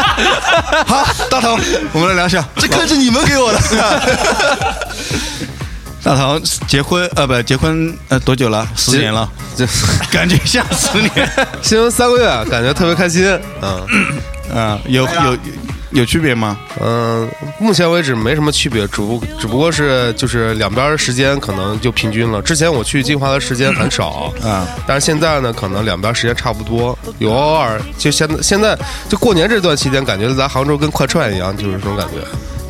[0.86, 1.58] 好，大头，
[1.94, 2.44] 我们来聊一下。
[2.58, 3.60] 这坑是你们给我的。
[6.04, 8.68] 大头结婚呃不结婚呃多久了？
[8.76, 9.66] 十年了，这
[10.12, 11.30] 感觉像十年。
[11.64, 13.26] 新婚三个月，感觉特别开心。
[13.62, 13.88] 嗯
[14.54, 15.38] 嗯， 有有
[15.92, 16.58] 有区别吗？
[16.82, 22.42] 嗯，目前为止没什么区别，只不只不过是就是两边时间可能就平均了。
[22.42, 32.16] 之前我去金华的时间很少啊，但是现在呢，可能两边时间差不多，有偶尔就现在现在就过年这段期间，感觉来杭州跟快串一样，就是这种感觉。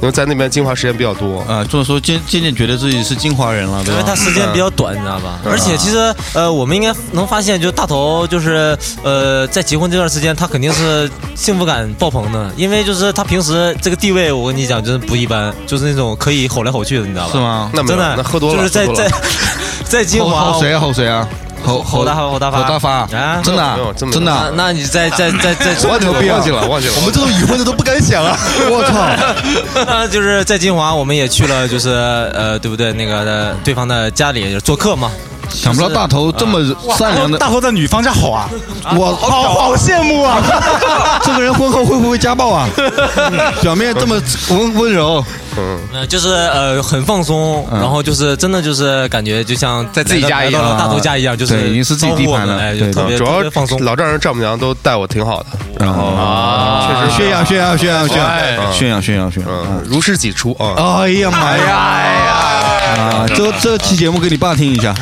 [0.05, 3.93] 因为在那边金华时间比较多，啊，就是说渐渐渐觉得自己是金华人了，对吧？
[3.93, 5.39] 因为他时间比较短，你知道吧？
[5.43, 17.31] 嗯而且其实呃，我们应该能发现，就大头就是呃，在结婚这段时间，他肯定是幸福感爆棚的，因为就是他平时这个地位，我跟你讲，真的不一般，就是那种可以吼来吼去的，你知道吧？
[17.31, 17.71] 是吗？
[17.73, 19.09] 那真的，那喝多了就是在在
[19.89, 20.79] 在金华吼谁啊？
[20.79, 21.27] 吼谁啊？
[21.65, 28.37] 吼吼大发好大发侯大发啊真的真的啊那那你在在在在忘记了忘记了忘记了我们这种已婚的都不敢想啊！
[28.69, 29.83] 我操！
[29.87, 32.93] 那就是在金华，我们也去了，就是呃，对不对？
[32.93, 35.11] 那个的对方的家里做客嘛。
[35.49, 36.59] 想不到大头这么
[36.97, 38.49] 善良的，大头在女方家好啊，
[38.97, 40.41] 我好好羡慕啊！
[41.23, 42.67] 这个人婚后会不会家暴啊？
[43.61, 45.23] 表面这么温温柔，
[45.57, 53.83] 嗯，呃，就是呃很放松，然后就是真的就是感觉就像在自己家一样到了大头家一样，就是已经是自己地盘了对就特别主要放松。
[53.83, 55.47] 老丈人丈母娘都待我挺好的，
[55.79, 59.49] 然后啊，确实炫耀炫耀炫耀炫哎耀炫耀炫耀炫耀！
[59.49, 60.75] 嗯，如释己出啊。
[61.01, 61.77] 哎呀妈呀！
[61.95, 62.95] 哎呀！
[62.95, 64.93] 啊，这这期节目给你爸听一下。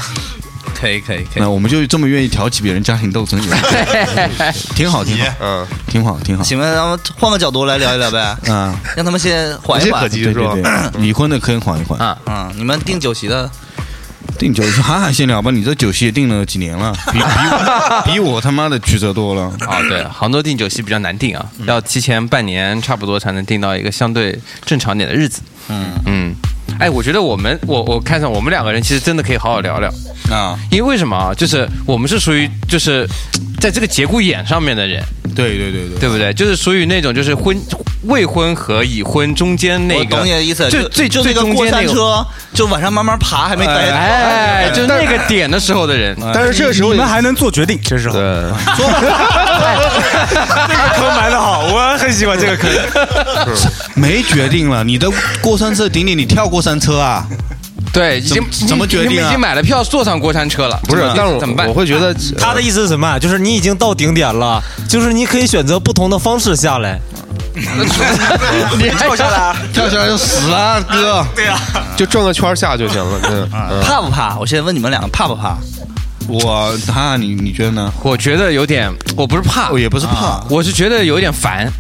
[0.84, 1.42] 可以可以可以。
[1.42, 3.40] 那，我们就这么愿意挑起别人家庭斗争，
[4.76, 6.44] 挺好挺好，嗯，挺好挺好。
[6.44, 10.10] 行吧，咱们换个角度来聊一聊呗，嗯，让他们先缓一缓？
[10.10, 11.98] 对对对，离婚的可以缓一缓。
[12.00, 13.50] 啊嗯，你们订酒席的，
[14.38, 19.44] 订酒席，韩寒先聊吧，你这酒席也订了几年了，比比我比我他妈的曲折多了。
[19.66, 25.42] 啊，对，杭州订酒席比较难订啊，要提前半年差不多才能订到一个相对正常点的日子。
[25.70, 25.86] 嗯。
[26.06, 26.36] 嗯，
[26.80, 29.90] 哎，我觉得我们我我看上我们两个人其实真的可以好好聊聊，
[30.32, 31.34] 啊，因为为什么啊？
[31.34, 33.08] 就是我们是属于就是
[33.60, 35.02] 在这个节骨眼上面的人，
[35.36, 36.34] 对对对对，对不对？
[36.34, 37.58] 就是属于那种就是婚
[38.04, 41.88] 未婚和已婚中间那个我，懂你的意思，最就最最就那个过中间那个。
[41.88, 43.74] 山车，就晚上慢慢爬，还没待。
[43.74, 48.22] 哎，就那个点的时候的人，但是这个时候你们还能做决定，这时候对，
[50.68, 52.70] 这个坑埋的好，我很喜欢这个坑。
[53.96, 55.10] 没决定了，你的
[55.42, 57.28] 过山车顶顶你跳过山车啊？
[57.92, 61.68] 对，已经怎怎么决定啊你们已经买了票坐上过山车了，不是，但是怎么办？
[61.68, 63.20] 我会觉得他的意思是什么啊？
[63.20, 67.00] 就是你已经到顶点了，就是你可以选择不同的方式下来。
[67.54, 67.62] 你
[68.98, 71.24] 跳下来，跳下来就死了，哥。
[71.36, 71.60] 对啊，
[71.96, 73.20] 就转个圈下就行了。
[73.30, 74.38] 嗯嗯 怕不怕？
[74.40, 75.56] 我现在问你们两个怕不怕？
[76.28, 77.94] 我怕你你觉得呢？
[78.02, 81.72] 我觉得有点，我不是怕，我也不是怕，我是觉得有点烦。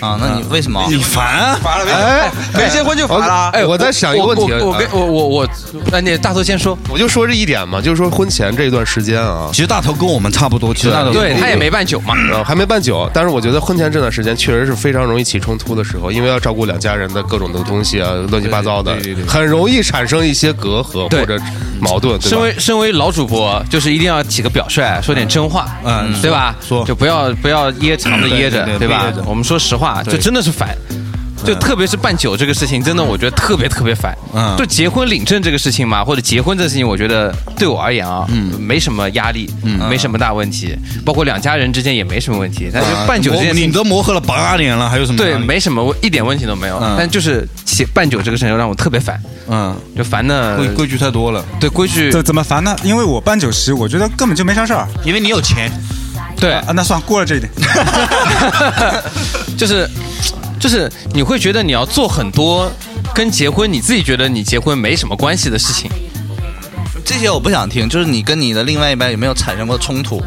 [0.00, 0.84] 啊，那你为什么？
[0.88, 1.56] 你烦？
[1.60, 1.92] 烦了没？
[1.92, 3.50] 哎，没结婚就烦了。
[3.52, 5.48] 哎，我在想一个问题，我我跟我我我，
[5.90, 6.76] 那你大头先说。
[6.88, 21.38] 我就说这一点嘛，就是说婚前这一段时间啊，其实大头跟我们差不多，其实大头对他也没办酒嘛，呃，还没办酒，但是我觉得婚前这段时间确实是非常容易起冲突的时候，因为要照顾两家人的各种的东西啊，乱七八糟的对对对，对很容易产生一些隔阂或者
[21.80, 22.20] 矛盾？
[22.20, 26.54] 身为身为老主播，就是一定要起个表率，说点真话，嗯对吧？
[26.66, 29.12] 说就不要不要掖藏着掖着，对对对吧？
[29.24, 30.76] 我们说实话，对就真的是烦。
[31.46, 34.12] 就特别是办酒这个事情，真的我觉得特别特别烦。
[34.34, 42.68] 嗯就结婚领证这个事情嘛，或者结婚这个事情，我觉得对我而言啊，嗯没什么压力，嗯没什么大问题，包括两家人之间也没什么问题。
[42.74, 45.16] 但是办酒这件事情，啊你都磨合了八年了，还有什么？
[45.16, 46.76] 对，没什么问一点问题都没有。
[46.82, 47.46] 嗯但就是
[47.94, 52.76] 办酒这个事情让我特别烦，嗯，就烦的规规矩太多了，对规矩怎怎么烦呢？
[52.82, 54.88] 因为我办酒席，我觉得根本就没啥事儿。
[55.04, 55.70] 因为你有钱。
[56.38, 57.50] 对啊，那算了过了这一点。
[59.56, 59.88] 就是
[60.60, 62.70] 就是你会觉得你要做很多
[63.14, 65.90] 跟结婚你自己觉得你结婚没什么关系的事情，
[67.04, 70.22] 这些我不想听，就是你跟你的另外一半有没有产生过冲突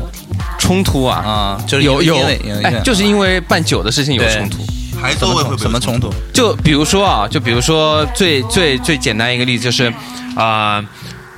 [0.60, 1.64] 冲突啊啊？
[1.68, 2.18] 就是有有
[2.64, 4.58] 哎，就是因为办酒的事情有冲突。
[5.02, 6.14] 还什么冲什么冲突？
[6.32, 9.92] 就比如说啊，就比如说最最最简单一个例子就是，
[10.36, 10.84] 啊、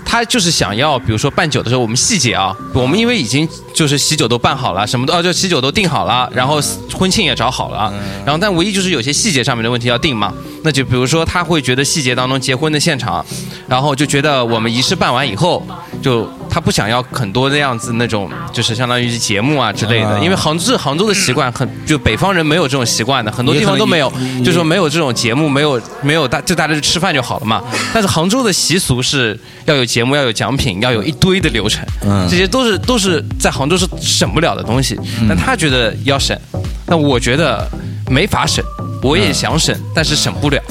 [0.06, 6.60] 他就是想要，比如说办酒的时候，我们细节啊，我们因为已经就是喜酒都办好了，什么都哦，就喜酒都定好了，然后
[6.94, 7.94] 婚庆也找好了，啊
[8.26, 10.34] 然后但唯一就是有些细节上面的问题要定嘛。
[10.66, 13.26] 那就比如说他会觉得细节当中结婚的现场，
[13.68, 15.66] 然后就觉得我们仪式办完以后，
[16.02, 24.14] 就他不想要很多那样子那种，就是相当于是节目啊之类的，啊因为杭州杭州的习惯很，就北方人没有这种习惯的，很多地方都没有，
[24.46, 27.64] 就说没有这种节目，没有没有大就大家就吃饭就好了嘛。
[27.92, 29.36] 但是杭州的习俗是
[29.66, 34.96] 要有节目，要有奖品，要有一堆的流程，嗯这些都是都是在杭州是省不了的东西。
[35.28, 36.38] 但他觉得要省，
[36.86, 37.68] 那我觉得
[38.12, 38.64] 没法省。
[39.02, 40.62] 我也想省，但是省不了，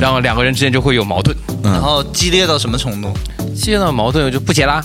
[0.00, 3.12] 然后两个人之间就会有矛盾，然后激烈到什么程度？
[3.54, 4.82] 激烈到矛盾就不结啦。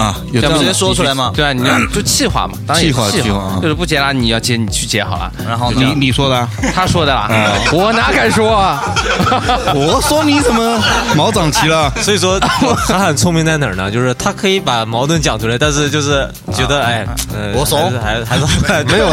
[0.00, 1.30] 啊，有这样的要不直接说出来吗？
[1.36, 5.30] 对啊，你要就气话嘛，当然气话气气话啊就是不接啦，你要接你去接好了。
[5.46, 5.70] 然后？
[5.72, 7.28] 你你说的啊，他说的啦，
[7.72, 8.82] 我哪敢说啊？
[9.74, 10.82] 我说你怎么
[11.14, 11.92] 毛长齐了？
[12.02, 12.40] 所以说，
[12.88, 13.90] 他很聪明在哪儿呢？
[13.90, 19.12] 就是他可以把矛盾讲出来，但是就是觉得哎，呃我怂还是还是还是没有，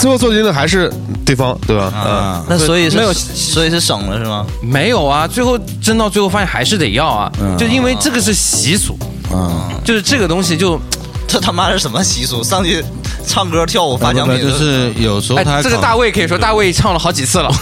[0.00, 0.92] 最后做决定的还是
[1.24, 1.90] 对方，对吧？
[1.94, 4.44] 嗯，啊，那所以是没有所以是省了是吗？
[4.62, 8.98] 没有啊，最后争到最后发现还是得要啊，嗯就因为这个是习俗，
[9.32, 10.80] 啊，就是这个东西就
[11.26, 12.42] 这他妈是什么习俗？
[12.42, 12.82] 上去
[13.26, 17.50] 唱歌跳舞发奖品，就是有时候他哎，这个大卫可以说大卫唱了好几次了。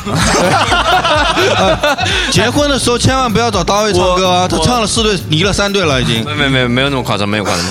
[2.31, 6.25] 结婚的时候千万不要找大卫唱歌啊，他唱了四对，离了三对了已经。
[6.25, 7.65] 没没没没有那么夸张，没有夸张，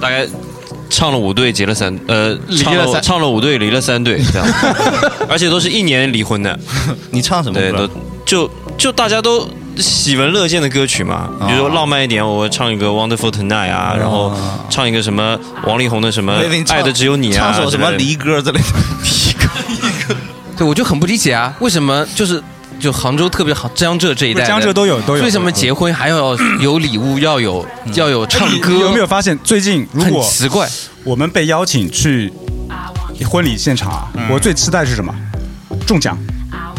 [0.00, 0.26] 大概
[0.90, 4.46] 唱了五对，结了三，呃，唱 离了三唱了五对，离了三对，这样，
[5.28, 6.58] 而且都是一年离婚的。
[7.10, 7.72] 你唱什么对，
[8.24, 14.34] 就就大家都喜闻乐见的歌曲嘛，比如说浪漫一点，我唱一个《Wonderful Tonight》啊，然后
[14.70, 16.32] 唱一个什么王力宏的什么
[16.68, 20.16] 爱的只有你》啊，唱首什么之类的离歌之类的。
[20.56, 22.42] 对，我就很不理解啊，为什么就是
[22.80, 28.70] 就杭州特别好江浙这一带，江浙都有都有为什么结婚还要有礼物，要有要有唱歌？
[28.70, 30.66] 你有没有发现最近如果很奇怪，
[31.04, 32.32] 我们被邀请去
[33.28, 35.14] 婚礼现场啊，我最期待是什么？
[35.86, 36.16] 中奖。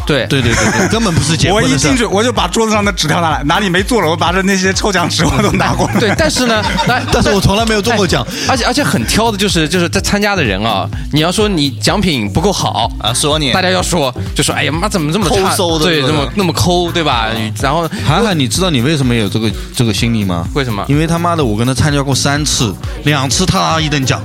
[0.08, 6.00] 对对对对对，根本不是结我婚的事一进去我就把桌子上的纸条拿来，哪里没做了，我把这那些抽奖纸我都拿过来。
[6.00, 17.28] 对，但是呢，那 但是我从来没有中过奖，而且而且很挑的就是就是在参加的人啊，你要说你奖品不够好啊，说你大家要说就说哎呀妈怎么这么差，抠搜的对这么那么抠，对吧？
[17.62, 20.48] 然后涵涵，你知道你为什么有这个这个心理吗？
[20.54, 20.84] 为什么？
[20.88, 24.22] 因为他妈的，我跟他参加过三次，两次他拿一等奖，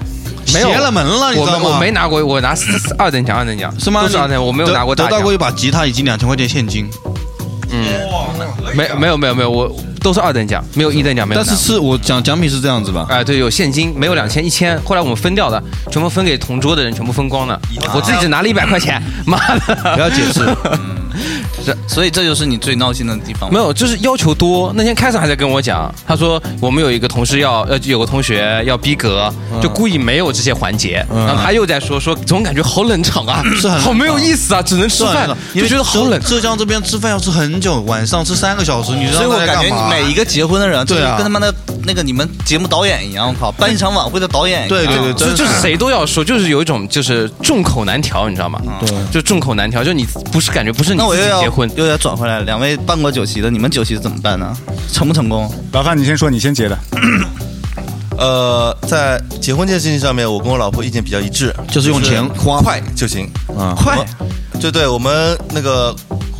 [0.61, 1.65] 邪了门了，你知道吗？
[1.65, 2.55] 我没我没拿过，我拿
[2.99, 4.03] 二等奖，二等奖是吗？
[4.03, 6.89] 都是二等奖，我没有拿过大奖得到过一把吉他以及两千块钱现金。
[7.75, 7.87] 嗯，
[8.75, 11.43] 没没有没有没有，我都是二等奖，没有一等奖，没有。
[11.43, 13.07] 但是是我奖奖品是这样子吧？
[13.09, 17.59] 哎，对，有现金，没有两千一千，后来我们分掉的，全部分给同桌的人，全部分光了，
[17.95, 19.95] 我自己只拿了一百块钱，妈的！
[19.95, 20.45] 不要解释，
[21.65, 23.53] 这所以这就是你最闹心的地方。
[23.53, 24.73] 没有，就是要求多。
[24.75, 36.21] 那天开始还在跟我讲，他说我们有一个同事要呃有个同学要逼格，就故意没有这些环节，嗯然后他又在说说总感觉好冷场啊，是很 好没有意思啊，只能吃饭，就因为觉得好冷。
[36.23, 41.53] 浙江这边吃饭要吃很久，晚上吃三个小时，你知道所以我感觉他在干嘛每一个结婚的人，就是对啊跟他妈的
[41.85, 45.17] 那个你们节目导演一样，我靠，办一场晚会的导演一样。
[45.17, 48.61] 就就是谁都要说，就是有一种就是众口难调，你知道吗？
[48.81, 52.45] 对，就众口难调，就你不是感觉不是你那我又要结婚，又要转回来了。
[52.45, 54.57] 两位办过酒席的，你们酒席怎么办呢？
[54.93, 55.53] 成不成功？
[55.73, 56.79] 老范，你先说，你先结的。
[58.17, 63.99] 呃，在结婚这件事情上面，我跟我老婆意见比较一致，就是用钱花快就行啊快，
[64.61, 65.93] 对对我们那个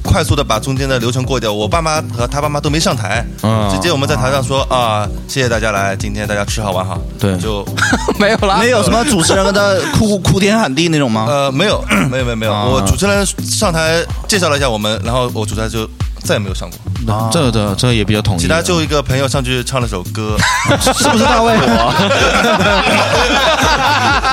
[0.03, 1.53] 快速的把中间的流程过掉。
[1.53, 7.65] 我爸妈和他爸妈都没上台，啊直接我们在台上说啊，谢谢大家来，今天大家吃好玩好，对，就
[8.19, 11.27] 没有了，没有什么主持人跟他哭哭天喊地那种吗？
[11.29, 12.53] 呃，没有， 没有，没有，没有。
[12.53, 15.89] 啊我主持人上台介绍了一下我们，然后我主持人就
[16.23, 16.79] 再也没有上过。
[17.13, 18.39] 啊这这这也比较统一。
[18.41, 20.37] 其他就一个朋友上去唱了首歌，
[20.81, 21.55] 是不是大卫？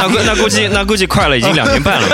[0.01, 2.08] 那估那估计那估计快了，已经两年半了。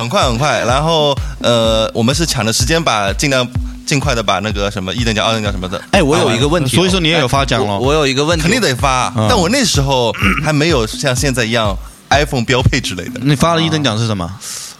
[0.00, 0.64] 很快很快。
[0.64, 3.46] 然后呃，我们是抢着时间把尽量
[3.86, 5.80] 尽快的把那个什么一等奖、二等奖什么的。
[5.92, 10.12] 哎，我有一个问题哦，所以说你也有发奖了我我有一个问题，肯定得发，嗯但我那时候
[10.44, 11.76] 还没有像现在一样
[12.10, 13.20] iPhone 标配之类的。
[13.22, 14.30] 你发了一等奖是什么？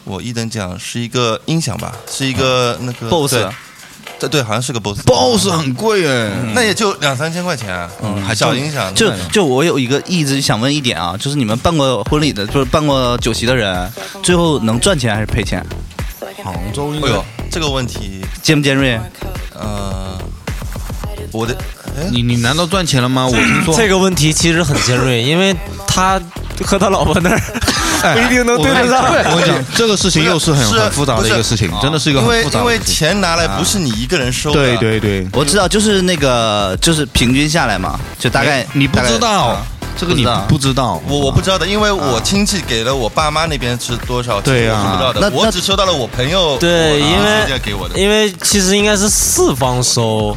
[0.05, 3.47] 我一等奖是一个音响吧，是一个那个 BOSS
[4.21, 5.03] 对对对，好像是个 BOSS。
[5.05, 8.95] BOSS 很贵哎，那也就两三千块钱，嗯，还小音响。
[8.95, 13.91] 就就我有一个一直想问一点啊，就是你们办过婚礼的，就是办过酒席的人，
[14.23, 15.65] 最后能赚钱还是赔钱？
[16.45, 18.99] 杭州哎呦，这个问题尖不尖锐？
[19.55, 20.17] 呃，
[21.33, 21.55] 我的
[22.11, 23.27] 你你难道赚钱了吗？
[23.27, 25.55] 我听说这个问题其实很尖锐，因为
[25.87, 26.21] 他
[26.65, 27.43] 和他老婆那儿哎
[28.15, 29.05] 不一定能对得上。
[29.31, 33.09] 我跟你讲，这个事情又是很是很复杂的一个事情，真的是一个因为很复杂因为的事情。
[33.09, 39.67] 钱拿来不是你一个人收的，对对对，我知道，就是那个就是平均下来嘛，就大概哎你不知道啊
[40.01, 40.99] 这个你不知道。
[41.07, 47.99] 我我不知道的，因为我亲戚给了我爸妈那边是多少，对呀我是不知道的，我只收到了我朋友对，因为给我的。
[47.99, 50.35] 因为其实应该是四方收，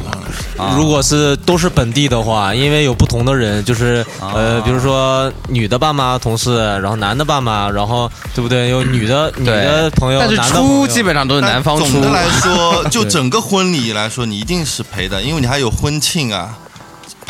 [0.76, 8.68] 如果是都是本地的话，因为有不同的人，就是呃，比如说女的爸妈同事，然后男的爸妈，然后对不对？
[8.68, 11.86] 有女的女的朋友，但是出基本上都是男方出。
[11.86, 16.58] 总的来说， 就整个婚礼来说，你一定是赔的，因为你还有婚庆啊、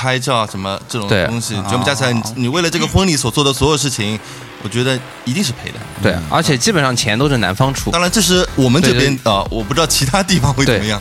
[0.04, 4.20] 拍照什么这种东西，全部加起来，你你为了这个婚礼所做的所有事情，
[4.62, 5.78] 我觉得一定是赔的。
[6.02, 11.00] 对，而且基本上钱都是男方出，当然，这是我们这边啊，我不知道其他地方会怎么样。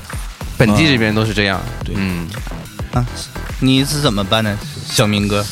[0.57, 1.59] 本地这边都是这样。
[1.83, 2.29] 对，嗯，
[2.93, 3.05] 啊，
[3.59, 4.57] 你是怎么办呢，
[4.89, 5.45] 小明哥？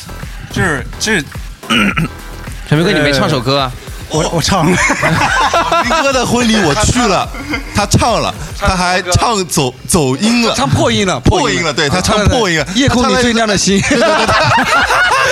[0.50, 1.22] 就是就是
[2.70, 3.70] 小明哥，你没唱首歌啊？
[4.12, 4.76] 我我唱了，
[5.84, 7.26] 林哥的婚礼我去了，
[7.74, 12.66] 他唱了，他还唱走走音了，唱破音了，破音了，对他唱破音了。
[12.74, 13.80] 夜空里最亮的星。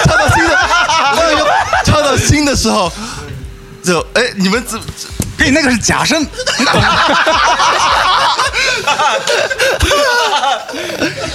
[0.07, 0.59] 唱到新的，
[1.85, 2.91] 唱到新的时候，
[3.83, 4.81] 就哎，你们怎？
[5.39, 6.27] 嘿，那个是假声。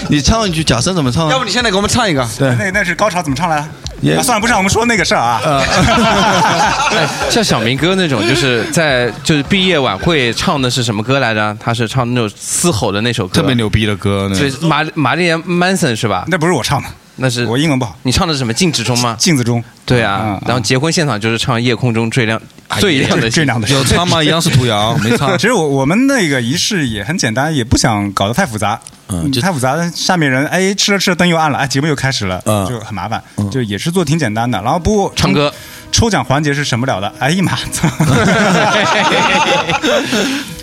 [0.07, 1.31] 你唱一句假声怎么唱啊？
[1.31, 2.27] 要不你现在给我们唱一个？
[2.37, 3.67] 对，那那是高潮怎么唱来
[4.01, 4.17] 着？
[4.17, 5.41] 啊，算了，不上我们说那个事儿啊。
[6.95, 11.55] 哎像小明哥那种，就是在就是毕业晚会唱的是什么歌来着？
[11.59, 16.23] 他是唱那种嘶吼的那首歌，特别牛逼的歌，那对，玛玛丽莲曼森是吧？
[16.27, 16.87] 那不是我唱的，
[17.17, 17.97] 那是我英文不好。
[18.03, 18.53] 你唱的是什么？
[18.53, 19.15] 镜子中吗？
[19.19, 19.63] 镜子中。
[19.85, 22.41] 对啊，然后结婚现场就是唱《夜空中最亮
[22.79, 24.23] 最亮的最亮的星有唱吗？
[24.23, 25.35] 央视图谣没唱。
[25.37, 28.79] 其实我我们那个仪式也很简单，也不想搞得太复杂。
[29.07, 33.23] 嗯，太复杂，下面人哎吃着吃着灯又暗了，哎节目又开始了，嗯就很麻烦。
[33.51, 35.53] 就也是做挺简单的，然后不过唱歌
[35.91, 37.13] 抽奖环节是省不了的。
[37.19, 37.55] 哎呀妈！
[37.71, 37.87] 操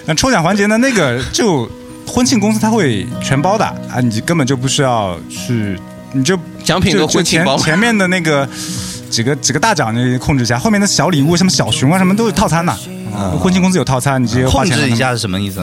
[0.07, 0.77] 那抽奖环节呢？
[0.79, 1.71] 那个就
[2.05, 5.79] 婚庆公司他会全包的啊，你根本就不需要去，
[6.13, 8.49] 你就奖品和就婚庆包前前面的那个
[9.11, 12.77] 几个几个大奖你控制一下，后面的小礼物什么小熊啊什么都有套餐的。
[13.39, 15.63] 婚庆公司有套餐，你直接控制一下是什么意思？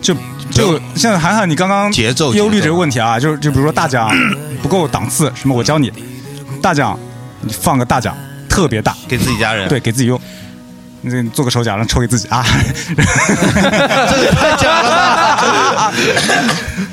[0.00, 0.14] 就
[0.50, 4.10] 就像涵涵，你刚刚节奏忧虑这个问题啊，就就比如说大奖
[4.62, 5.92] 不够档次，什么我教你，
[6.62, 6.98] 大奖
[7.42, 8.16] 你放个大奖
[8.48, 10.20] 特别大，给自己家人对，给自己用。
[11.02, 12.44] 你做个手奖，然后抽给自己啊！
[12.94, 14.90] 这也太假了
[15.74, 15.92] 吧！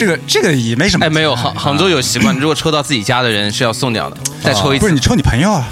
[0.00, 1.04] 这个这个也没什么。
[1.04, 4.80] 哎，没有杭杭州有习惯，如果抽到自己家的人是要送掉的，再抽一次。
[4.80, 5.68] 不是你抽你朋友啊？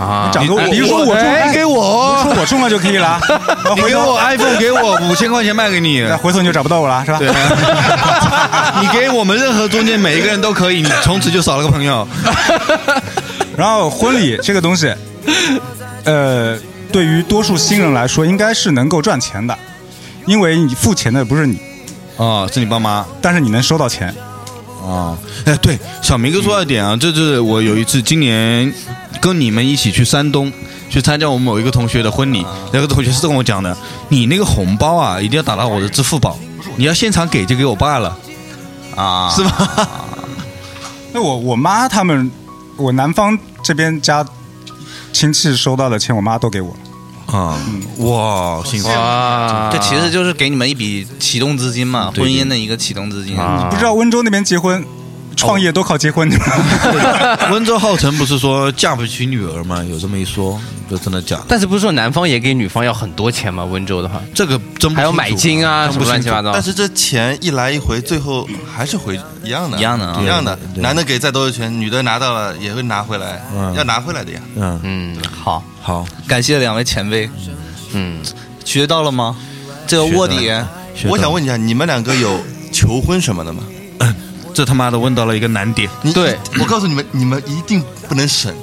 [0.00, 3.20] 啊，长得哎比如说我中，哎给我比如说我中了就可以了。
[3.62, 6.00] 然后回头我 iPhone，给我五千块钱卖给你。
[6.00, 7.18] 那回头你就找不到我了，是吧？
[8.80, 12.08] 你给我们任何中间每一个人都可以，你从此就少了个朋友。
[13.58, 14.90] 然后婚礼这个东西，
[16.04, 16.56] 呃，
[16.90, 19.58] 对于多数新人来说，应该是能够赚钱的，
[20.24, 21.60] 因为你付钱的不是你，
[22.18, 23.04] 哦，是你爸妈。
[23.22, 24.14] 但是你能收到钱。
[24.86, 28.72] 啊，哎，对，小明哥说到一点啊，这就是我有一次今年
[29.20, 30.50] 跟你们一起去山东
[30.88, 33.76] 去参加我们某一个同学的婚礼，那个同学是跟我讲的，
[34.08, 36.38] 你那个红包啊，一定要打到我的支付宝，
[36.76, 38.16] 你要现场给就给我爸了，
[38.96, 39.88] 啊，是吧？
[41.12, 42.30] 那我我妈他们，
[42.76, 44.24] 我南方这边家
[45.12, 46.80] 亲戚收到的钱，我妈都给我了。
[47.28, 47.60] 啊，
[47.98, 48.88] 哇，幸福！
[48.88, 53.36] 哇，这其实就是给你们一笔启动资金嘛，婚姻的一个启动资金。
[53.70, 54.82] 不知道温州那边结婚，
[55.38, 56.28] 创业都靠结婚，
[57.52, 59.82] 温州浩辰不是说嫁不起女儿吗？
[59.88, 60.60] 有这么一说，
[60.90, 61.44] 这真的假的？
[61.48, 63.64] 但是不是说男方也给女方要很多钱吗？
[63.64, 66.52] 温州的话，这个真不还要买金啊，什么乱七八糟。
[66.52, 70.58] 但是这钱一来一回，最后还是回一样的，一样的啊一样的。
[70.74, 74.40] 男的给再多的钱，女的拿到了也会拿回来，嗯要拿回来的呀。
[74.56, 77.30] 嗯嗯，好，好，感谢两位前辈，
[77.92, 78.20] 嗯，
[78.64, 79.36] 学到了吗？
[79.86, 80.50] 这个卧底，
[81.06, 82.40] 我想问一下，你们两个有
[82.72, 83.62] 求婚什么的吗？
[84.54, 85.88] 这他妈的问到了一个难点。
[86.02, 88.54] 你对，我告诉你们，你们一定不能省。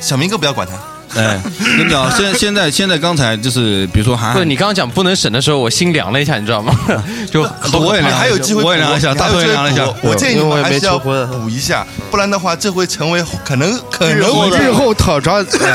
[0.00, 1.40] 小明哥不要管他，哎，
[1.78, 6.74] 跟你讲， 现现在现在刚才就是，比如说韩寒，不是你刚刚讲不能省的时候，我心凉了一下，你知道吗？
[7.32, 7.40] 就
[7.72, 9.86] 我也凉了还有机会，我也凉一下，大头也凉了一下。
[10.02, 15.68] 我建议你们还是要没求婚补一下，不然的话，这会成为可能可能日后讨着对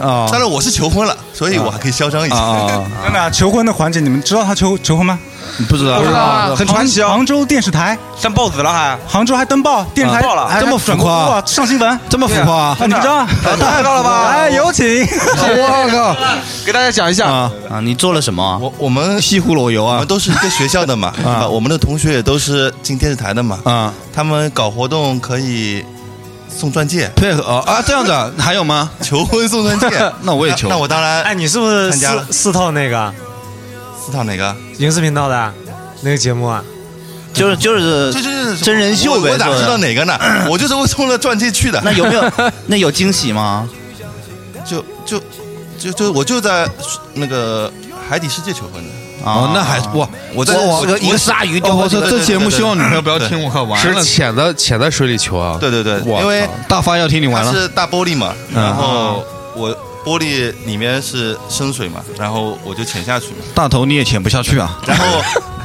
[0.00, 2.36] 啊当然我是求婚了，所以我还可以嚣张一下。
[3.04, 5.16] 真的啊 求婚的环节，你们知道他求求婚吗？
[5.68, 5.98] 不知道？
[6.00, 8.98] 不知道啊很传奇啊杭州电视台，上报纸了还。
[9.06, 13.24] 杭州还登报，电视台报了哎这么浮夸上新闻，这么浮夸啊，你不知道？
[13.58, 14.84] 太高了吧哎，有请。
[14.86, 16.16] 我靠！
[16.66, 18.58] 给大家讲一下，啊，啊，你做了什么啊？
[18.60, 21.46] 我我们西湖裸游啊我们都是一个学校的嘛， 啊？
[21.48, 23.92] 我们的同学也都是进电视台的嘛，啊！
[24.12, 25.84] 他们搞活动可以
[26.48, 28.90] 送钻戒，配合啊啊，这样子啊还有吗？
[29.02, 33.12] 求婚送钻戒，那我也求那我当然哎，你是不是参加了四四套那个
[34.04, 34.54] 四套哪个？
[34.78, 35.52] 影视频道的
[36.02, 36.64] 那个节目啊？
[37.32, 40.18] 就是就是这就是真人秀呗我我哪知道哪个呢？
[40.48, 41.80] 我就是为冲着钻戒去的。
[41.84, 42.32] 那有没有
[42.66, 43.68] 那有惊喜吗？
[44.64, 45.22] 就就
[45.78, 46.68] 就就我就在
[47.14, 47.72] 那个
[48.08, 48.90] 海底世界求婚的。
[49.24, 50.08] 哦，那还哇！
[50.34, 54.04] 我在我我一个鲨鱼掉我操，这节目希望女朋友不要听，我靠，完了是！
[54.04, 55.56] 潜在潜在水里求啊！
[55.60, 57.52] 对对对，因为大发要听你完了。
[57.52, 59.70] 是大玻璃嘛，嗯然后我
[60.04, 64.78] 玻璃里面是深水嘛，然后我就潜下去嘛，大头你也潜不下去啊！
[64.86, 65.04] 然后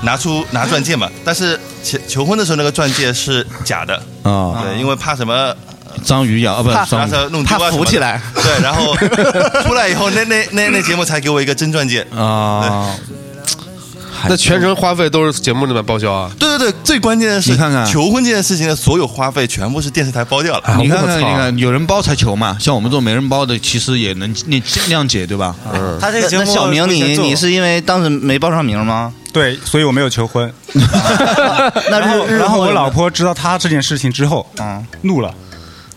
[0.01, 5.55] 拿出拿钻戒嘛，但是求求婚的时候那个钻戒是假的，啊，对，因为怕什么。
[6.03, 8.95] 章鱼咬啊，不是怕章鱼怕弄丢啊怕浮起来对，然后
[9.63, 12.05] 出来以后，那那那那节目才给我一个真钻戒。
[12.17, 12.89] 啊。
[14.29, 16.31] 那全程花费都是节目里面报销啊？
[16.39, 20.75] 对对对，最关键的是，你看看求婚这件事情的所有花费全部是电视台包掉了。
[20.77, 25.55] 你看看，你看，有人包才求嘛，像我们这种没人包的，其实也能谅谅解，对吧？
[25.73, 29.13] 嗯，他这个节目小明，你你是因为当时没报上名吗？
[29.33, 30.53] 对，所以我没有求婚。
[31.89, 35.33] 那然后然后我老婆知道他这件事情之后，嗯怒了，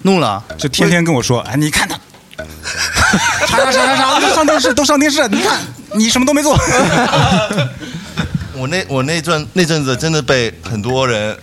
[0.03, 1.99] 怒了，就天天跟我说：“哎，你看他，
[3.47, 5.59] 啥啥啥啥啥，都上电视，都上电视，你看
[5.95, 6.59] 你什么都没做。
[8.57, 11.37] 我那我那阵那阵子真的被很多人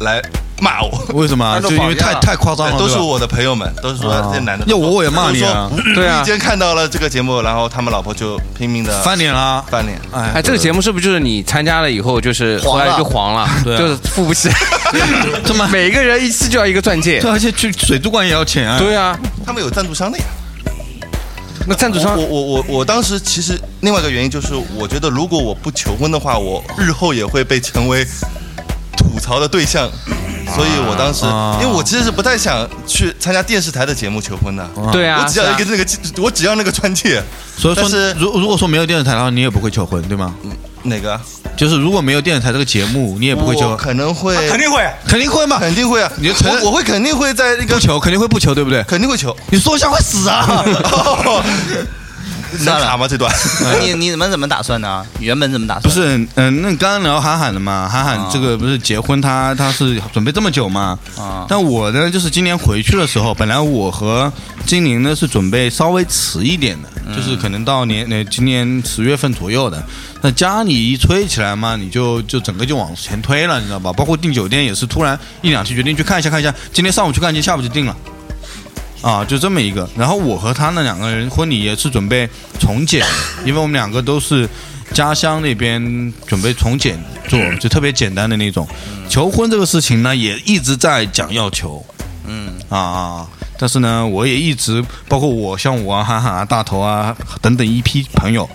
[0.00, 0.20] 来
[0.60, 0.90] 骂我。
[1.14, 1.58] 为什么？
[1.62, 4.64] 就因为太太夸张了，都是我的朋友们，都是说啊这男的。
[4.66, 9.98] 要我我也骂你啊对啊无意间看到了这个节目，然后他们老婆就拼命的翻脸啦，翻脸。
[10.12, 14.50] 哎，这个节目是不是就是你参加了以后，就是后来就黄了，就是付不起，
[15.44, 18.78] 怎么每个人一次就要一个钻戒对，，而且去水族馆也要钱啊。
[18.78, 20.24] 对啊，他们有赞助商的呀。
[21.66, 28.04] 那赞助商我我我我当时其实另外一个原因就是，我觉得如果我不求婚的话，我日后也会被成为
[28.96, 29.88] 吐槽的对象。
[30.52, 34.68] 所以我当时，啊因为我其实是不太想去参加电视台的节目求婚的。
[34.90, 35.86] 对啊我只要一个那个，
[36.20, 37.22] 我只要那个钻戒。
[37.56, 40.34] 所以说是，如如果说没有电视台的话，你也不会求婚，对吗？
[40.82, 41.20] 哪个啊？
[41.56, 45.58] 就是如果没有电视台这个节目，你也不会求可能会，肯定会，肯定会嘛？
[45.58, 46.10] 肯定会啊！
[46.16, 48.82] 你就承认我我会肯定会在那个不求，肯定会不求，对不对？
[48.84, 49.36] 肯定会求。
[49.50, 50.64] 你说一下会死啊！
[52.64, 53.06] 能卡吗？
[53.08, 53.32] 这段？
[53.62, 55.06] 那 你你们怎么打算的？
[55.18, 55.82] 原本怎么打算？
[55.82, 60.98] 不是，嗯、那刚刚聊韩寒的嘛，韩寒这个不是结婚他，他是准备这么久嘛？
[61.16, 64.32] 啊，但我呢，就是今年回去的时候，本来我和
[64.66, 69.82] 金玲呢是准备稍微迟一点的，就是可能到年呃今年十月份左右的。
[70.22, 73.92] 那家里一催起来嘛，你就就整个就往前推了，你知道吧？
[73.92, 77.96] 包括订酒店也是突然一两天决定去看一下看一下，今天上午去看，今天下午就定了。
[79.02, 79.88] 啊，就这么一个。
[79.96, 82.28] 然后我和他那两个人婚礼也是准备
[82.58, 83.04] 从简，
[83.44, 84.48] 因为我们两个都是
[84.92, 88.66] 家乡那边准备从简做，就特别简单的那种。
[89.08, 91.84] 求婚这个事情呢，也一直在讲要求，
[92.26, 93.28] 嗯啊啊。
[93.58, 98.48] 但是呢，我也一直包括我像我啊、涵涵啊、大头啊等等一批朋友，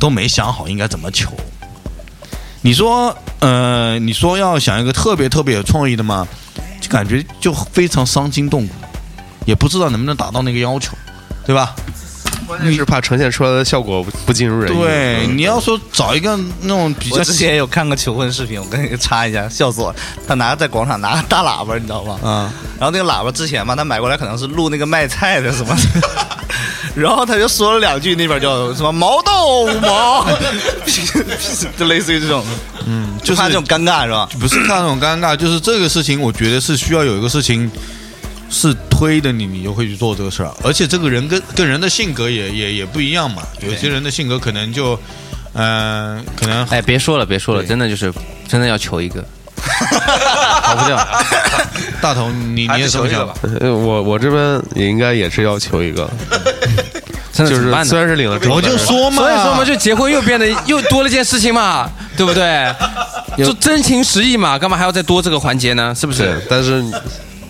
[0.00, 1.30] 都没想好应该怎么求。
[2.62, 6.26] 你说，呃，你说要想一个特别特别有创意的嘛，
[6.80, 8.74] 就感觉就非常伤筋动骨，
[9.48, 10.92] 也不知道能不能达到那个要求，
[11.46, 11.74] 对吧？
[12.46, 14.78] 关键是怕呈现出来的效果不不尽如人意。
[14.78, 19.96] 对，你要说找一个那种比较我之前有看过求婚视频，我跟你插一下，笑死我了。
[20.26, 22.18] 他拿在广场拿个大喇叭，你知道吗？
[22.22, 25.74] 啊，然后那个喇叭之前嘛，他买过来可能是录那个卖菜的什么，
[26.94, 30.26] 然后他就说了两句，那边叫什么毛豆毛，
[31.78, 32.44] 就类似于这种，
[32.86, 34.28] 嗯，就是这种尴尬是吧？
[34.38, 37.70] 不是看那种尴尬，就是这个事情，我觉得是需要有一个事情
[38.50, 40.50] 是推的你，你就会去做这个事儿。
[40.64, 44.98] 而且这个人跟跟人的性格也也也不一样嘛，有些人的性格可能就，
[45.54, 48.12] 嗯、可能哎，别说了，别说了，真的就是
[48.46, 49.24] 真的要求一个，
[50.62, 50.96] 跑不掉。
[52.00, 53.34] 大头，你你也这么想吧？
[53.60, 56.08] 呃我我这边也应该也是要求一个，
[57.32, 62.72] 真的就是办呢虽然是领了证，我就说嘛，所以说嘛，就结婚又变得又多了件事情嘛，对不对？
[63.38, 65.94] 就真情实意嘛，干嘛还要再多这个环节呢？
[65.94, 66.82] 是不是？，但是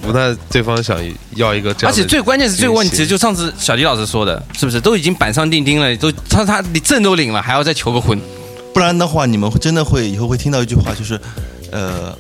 [0.09, 0.99] 不太对方想
[1.37, 8.19] 要一个这样，而且最关键是这个问题，就上次小迪老师说的，是不是都已经板上钉钉了，都他他你证都领了，还要再求个婚？
[8.73, 11.21] 不然的话，你们真的会以后会听到一句话，就是，
[11.71, 12.17] 呃，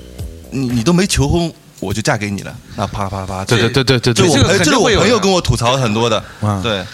[0.50, 6.22] 你你都没求婚，我就嫁给你了，那啪啪啪，对对对对对对，这我这个朋这是我肯定会有的朋友跟我吐槽很多的，
[6.62, 6.84] 对。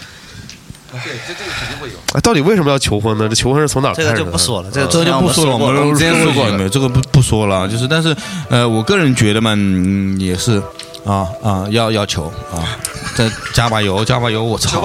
[2.13, 3.27] 哎，到底为什么要求婚呢？
[3.29, 4.15] 这求婚是从哪儿开始的？
[4.15, 8.15] 这个就不说了，这个这个就不说了，我们我们之前说过没有这个不不说了，就是但是
[8.49, 10.61] 呃，我个人觉得嘛，嗯、也是
[11.05, 12.77] 啊啊，要要求啊，
[13.15, 14.81] 再加把油，加把油，我操！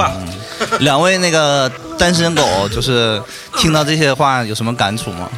[0.81, 3.23] 两位那个单身狗，就是
[3.57, 5.29] 听到这些话有什么感触吗？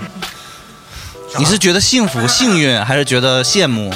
[1.38, 3.92] 你是觉得幸福、幸运，还是觉得羡慕？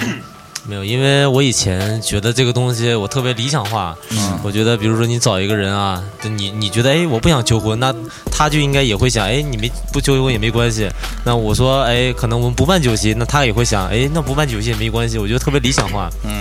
[0.68, 3.96] 没有，因为我以前觉得这个东西我特别理想化。
[4.10, 7.94] 嗯我觉得，比如说你找一个人啊，你你觉得哎我不想求婚，那
[8.30, 10.88] 他就应该也会想哎你没不求婚也没关系。
[11.24, 15.18] 那我说哎可能我们不办酒席，那他也会想哎那不办酒席也没关系。
[15.18, 16.10] 我觉得特别理想化。
[16.24, 16.38] 嗯，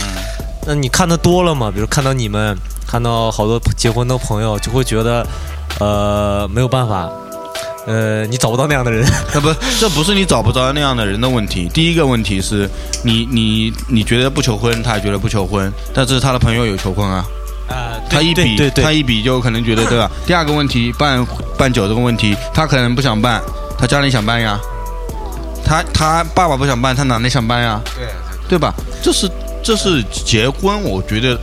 [0.67, 2.57] 那你看的多了嘛，比如看到你们，
[2.87, 5.25] 看到好多结婚的朋友，就会觉得
[5.79, 7.09] 呃没有办法，
[7.85, 9.05] 呃你找不到那样的人。
[9.33, 11.69] 那不，这不是你找不着那样的人的问题。
[11.73, 12.69] 第一个问题是
[13.03, 17.25] 你你你觉得不求婚，他也觉得不求婚，但是他的朋友有求婚啊。
[17.67, 20.09] 啊，他一比，他一比就可能觉得对吧？
[20.27, 21.25] 第二个问题，办
[21.57, 23.41] 办酒这个问题，他可能不想办，
[23.75, 24.59] 他家里想办呀。
[25.65, 28.07] 他他爸爸不想办，他奶奶想办呀，对
[28.49, 28.71] 对吧？
[29.01, 29.27] 这是
[29.63, 31.35] 这是结婚，我觉得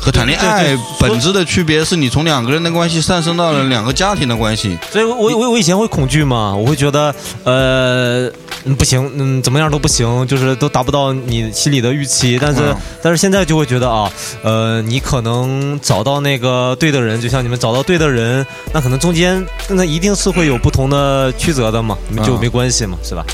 [0.00, 4.78] 和谈恋爱本质的区别是你从两个人的关系上升到了两个家庭的关系。
[4.90, 8.30] 所以我我我我以前会恐惧嘛，我会觉得呃
[8.64, 12.38] 嗯不行，嗯怎么样都不行，就是都达不到你心里的预期。
[12.40, 14.10] 但是、嗯但是现在就会觉得啊，
[14.42, 23.24] 呃你可能找到那个对的人，就像你们找到对的人，那可能中间那一定是会有不同的曲折的嘛，就嗯没关系嘛，是吧？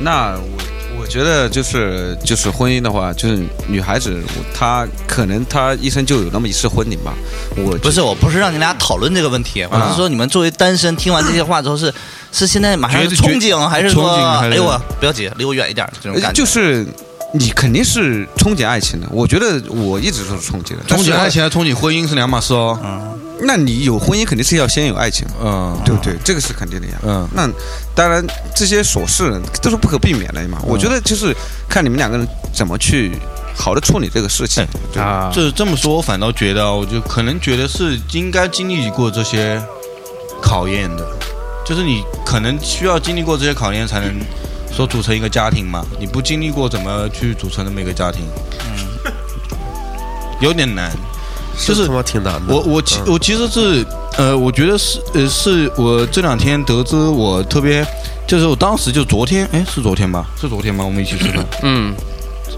[0.00, 0.58] 那我
[1.04, 3.38] 我觉得就是就是婚姻的话，就是
[3.68, 4.22] 女孩子
[4.54, 7.12] 她可能她一生就有那么一次婚礼吧。
[7.58, 11.92] 我不是，我不是让你俩讨论这个问题，我是说你们作为单身，听完这些话之后是
[12.32, 16.42] 是现在马上憧憬，还是说憧憬还是哎呦我不要急，离我远一点这种感觉？
[16.42, 16.86] 就是
[17.34, 19.06] 你肯定是憧憬爱情的。
[19.10, 22.80] 我觉得我一直都是憧憬的，憧憬爱情和憧憬婚姻是两码事哦。
[23.46, 26.14] 那你有婚姻肯定是要先有爱情，嗯，对不对？
[26.24, 26.94] 这个是肯定的呀。
[27.02, 27.48] 嗯，那
[27.94, 28.24] 当然
[28.54, 30.58] 这些琐事都是不可避免的嘛。
[30.62, 31.34] 我觉得就是
[31.68, 33.12] 看你们两个人怎么去
[33.56, 34.66] 好的处理这个事情
[34.96, 35.30] 啊。
[35.32, 39.62] 这这么说，我反倒觉得，我就可能觉得是应该经历过这些
[40.42, 41.06] 考验的，
[41.64, 44.12] 就是你可能需要经历过这些考验，才能
[44.72, 45.84] 说组成一个家庭嘛。
[45.98, 48.22] 你不经历过，怎么去组成那么一个家庭？
[48.66, 49.12] 嗯，
[50.40, 50.90] 有点难。
[51.58, 52.54] 就是他妈挺难的。
[52.54, 53.86] 我我其我其实是
[54.16, 57.86] 呃，我觉得是呃，是我这两天得知我特别，
[58.26, 60.26] 就是我当时就昨天，哎，是昨天吧？
[60.40, 60.84] 是昨天吗？
[60.84, 61.44] 我们一起吃饭。
[61.62, 61.94] 嗯，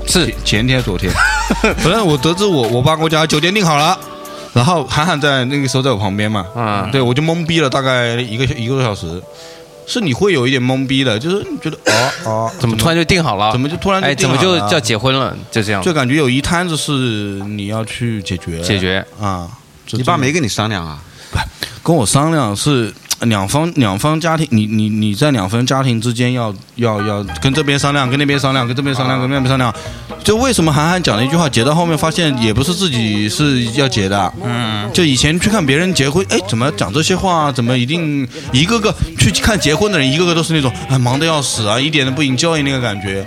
[0.07, 1.13] 是前天昨天。
[1.79, 3.99] 反正我得知我我爸给我家酒店订好了，
[4.53, 9.23] 然后涵涵在那个时候在我旁边嘛，啊，对我就懵逼了，大概一个一个多小时。
[9.87, 13.53] 是你会有一点懵逼的，就是你觉得 哦哦，怎么突然就定好了？
[13.53, 15.37] 怎么就突然就哎，怎么定好了就叫结婚了？
[15.51, 19.49] 就这样，就感觉有一摊子是你要去解决解决啊。
[19.93, 21.01] 你爸没跟你商量啊？
[21.31, 21.39] 不
[21.83, 29.75] 跟我商量是两方两方家庭，你你你在两方家庭之间要要要跟这边商量，跟那边商量，跟这边商量，跟那边商量。
[30.23, 37.51] 就为什么韩寒讲了一句话，结到后面发现也不是自己是要结的，嗯，就以前去看别人结婚，哎，怎么讲这些话？
[37.53, 43.25] 怎么一定一个个去看结婚的人，一个个都是那种哎忙得要死啊，一点都不引教育那个感觉。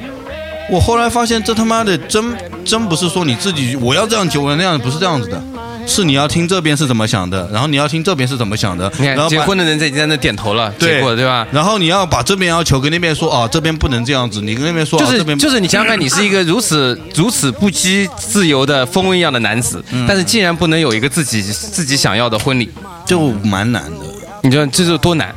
[0.69, 2.23] 我后来发现，这他妈的真
[2.63, 5.41] 真不是说你自己我要这样结，我要那样，不是这样子的，
[5.89, 11.47] 是你要听这边是怎么想的，然后你要听这边是怎么想的，你然后结婚的人在已经在那点头了，对结果对吧？
[11.51, 22.69] 然后你要把这边要求跟那边说啊，这边不能这样子，你跟那边说，就是就是你想想看，你是一个 如此如此不羁自由的风一样的男子，但是竟然不能有一个自己自己想要的婚礼，
[23.05, 24.05] 就蛮难的。
[24.41, 25.33] 你知道这是多难？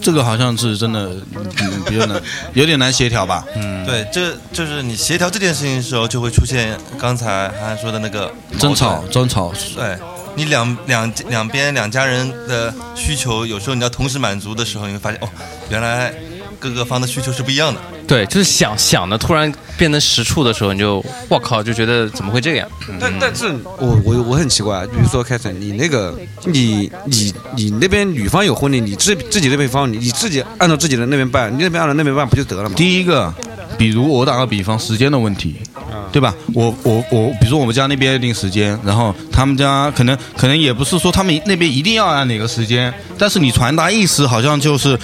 [0.00, 2.20] 这个好像是真的嗯比较难，
[2.54, 3.44] 有点难协调吧。
[3.54, 9.52] 嗯，对，这就是你协调这件事情的时候，就会出现刚才涵涵说的那个争吵，争吵。
[9.74, 9.96] 对
[10.34, 15.28] 你两两两边两家人的需求，有时候你要同时满足的时候，你会发现哦，
[15.70, 16.12] 原来
[16.58, 17.80] 各个方的需求是不一样的。
[18.06, 22.68] 对，就是想想的，突然变成实处的时候，你就我靠，就觉得怎么会这样？
[23.00, 23.48] 但但是
[23.78, 32.74] 我我我很奇怪，比如说凯森，你那个你你你那边女方有婚礼，你自自己那边方你你自己按照自己的那边办，你那边按照那边办不就得了吗？
[32.76, 33.32] 第一个，
[33.76, 36.32] 比如我打个比方，时间的问题，啊对吧？
[36.54, 44.98] 我我我，比如说我们家那边定时间，然后他们家可能可能也不是说他们那边一定要按哪个时间，但是你传达意思好像就是，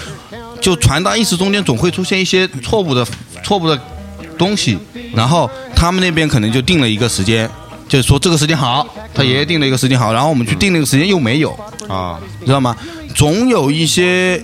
[0.62, 3.06] 就传达意思中间总会出现一些错误的
[3.44, 3.78] 错误的
[4.38, 4.78] 东西，
[5.12, 7.50] 然后他们那边可能就定了一个时间。
[7.88, 11.50] 就是说这个时间好，他爷爷定了一个时间好，然后我们去定那个时间又没有
[11.88, 12.74] 啊，知道吗？
[13.14, 14.42] 总有一些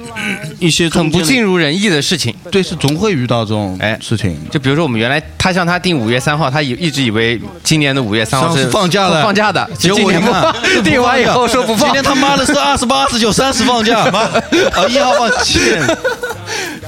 [0.58, 2.34] 一些很不尽如人意的事情。
[2.50, 4.36] 对，是总会遇到这种哎事情。
[4.50, 15.98] 就比如说我们原来他向他定五月三号，他以一直以为今年的五月三号是放假的放假的， 结果今年不你看定 完以后说不放，今天他妈的是二十八、二十九、三十放假， 妈啊一号放七天。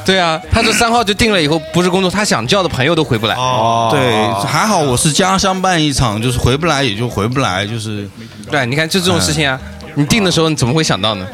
[0.05, 3.35] 对啊，他这三号就定了以后不是工作，他想叫的朋友都回不来。
[3.35, 8.09] 哦，对，还好我是家乡办一场，就是回不来也就回不来，就是
[8.51, 9.61] 对，你看就这种事情啊，
[9.95, 11.27] 你定的时候你怎么会想到呢？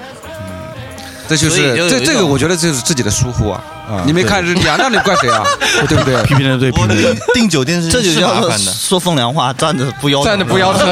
[1.29, 4.03] 这就是这这个，我觉得这是自己的疏忽啊啊！
[4.07, 4.77] 你没看日历啊？
[4.79, 5.45] 那你怪谁啊？
[5.89, 6.23] 对不对？
[6.25, 7.15] 批评的对，批评的对。
[7.35, 8.73] 订酒店是这就叫做麻烦的。
[8.73, 10.89] 说风凉话，站着不腰疼站着不腰疼。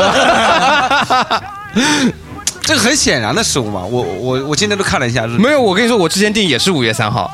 [2.63, 3.83] 这个很显然的失误嘛。
[3.83, 7.31] 我我我今天都看了一下日历，没有，我跟你说，我之前订也是五月三号，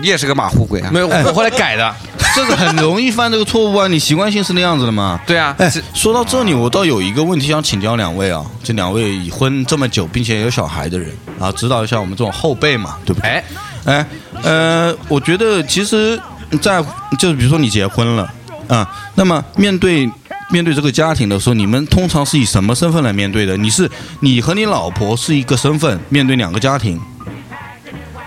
[0.00, 0.90] 你也是个马虎鬼啊！
[0.92, 1.94] 没有，我后来改的。
[2.34, 3.88] 这个很容易犯这个错误啊！
[3.88, 5.18] 你习惯性是那样子的嘛？
[5.26, 5.54] 对啊。
[5.58, 13.30] 哎，说到这里，我倒有一个问题想请教两位啊，这两位已婚这么久并且有小孩的人，啊指导一下我们这种后辈嘛，对不对？
[13.30, 13.44] 哎，
[13.86, 14.06] 哎，
[14.42, 16.20] 呃，我觉得其实
[16.60, 16.84] 在，
[17.18, 18.30] 就是比如说你结婚了
[18.68, 20.10] 啊、那么面对
[20.50, 23.56] 面对这个家庭的时候，你们通常是以什么身份来面对的？
[23.56, 23.88] 你是
[24.20, 27.00] 你和你老婆是一个身份面对两个家庭，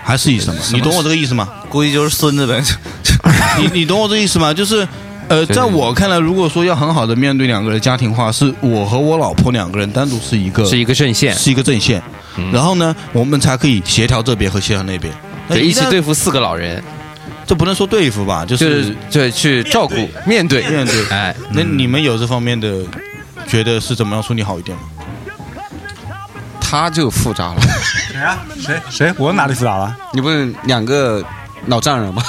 [0.02, 0.60] 还是以什么？
[0.72, 1.48] 你懂我这个意思吗？
[1.68, 2.62] 估计就是孙子呗。
[3.58, 4.52] 你你懂我这意思吗？
[4.52, 4.86] 就是。
[5.28, 12.02] 呃，在我看来，如果说要很好的面对两个人家庭化，是我和我老婆两个人单独是一个是一个阵线，是一个阵线，
[12.52, 15.14] 然后呢，我们才可以协调这边和协调那边，
[15.48, 16.82] 对，一起对付四个老人，
[17.46, 19.94] 这不能说对付吧，就就是是对去照顾
[20.26, 21.06] 面对面对。
[21.10, 22.82] 哎，那你们有这方面的
[23.46, 24.82] 觉得是怎么样处理好一点吗？
[26.70, 27.56] 他就复杂了。
[28.12, 28.38] 谁啊？
[28.60, 29.12] 谁谁？
[29.18, 29.96] 我哪里复杂了？
[30.12, 31.20] 你不是两个
[31.66, 32.22] 老丈人吗？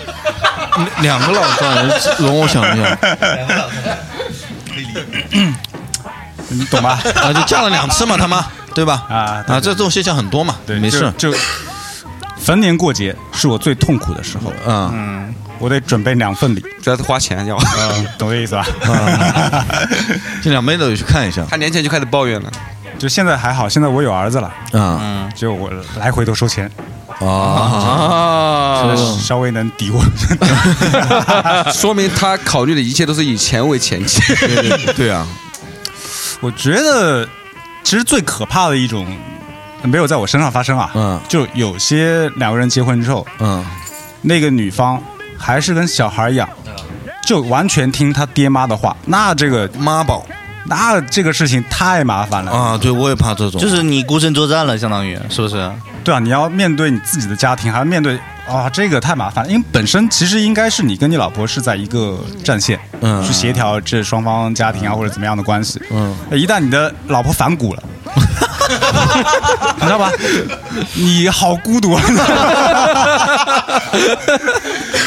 [1.02, 2.98] 两个老丈人，容我想一下，
[6.48, 6.98] 你懂吧？
[7.20, 9.04] 啊，就嫁了两次嘛，他妈，对吧？
[9.10, 11.12] 啊啊，这这种现象很多嘛，对，没事。
[11.18, 11.38] 就就
[12.38, 14.50] 逢年过节是我最痛苦的时候。
[14.66, 17.56] 嗯嗯，我得准备两份礼，主要是花钱要。
[17.58, 18.64] 嗯，懂这意思吧？
[20.42, 21.44] 这两妹都有去看一下。
[21.50, 22.50] 他年前就开始抱怨了。
[22.98, 26.70] 就现在还好，现在我有儿子了，嗯，就我来回都收钱。
[27.20, 28.94] 啊。
[29.20, 30.02] 稍微能抵我，
[31.72, 34.34] 说明他考虑的一切都是以钱为前提。
[34.34, 35.26] 对对对啊，
[36.40, 37.28] 我觉得
[37.82, 39.06] 其实最可怕的一种
[39.82, 43.64] 没有在我身上发生啊，嗯，就有些两个人结婚之后，嗯，
[44.22, 45.00] 那个女方
[45.36, 46.48] 还是跟小孩一样，
[47.26, 50.24] 就完全听他爹妈的话，那这个妈宝，
[50.68, 52.78] 那这个事情太麻烦了啊！
[52.78, 55.70] 对，我也怕这种，就是你孤身作战了，相当于是不是？
[56.04, 59.50] 对啊，你要面对你自己的家庭，还要面对啊，这个太麻烦了。
[59.50, 65.80] 因为本身其实应该是你跟你老婆是在一个战线，嗯去协调这双方家庭啊或者怎么样的关系。
[65.90, 67.82] 嗯，一旦你的老婆反骨了，
[69.76, 70.12] 你知道吧？
[70.94, 72.02] 你好孤独啊！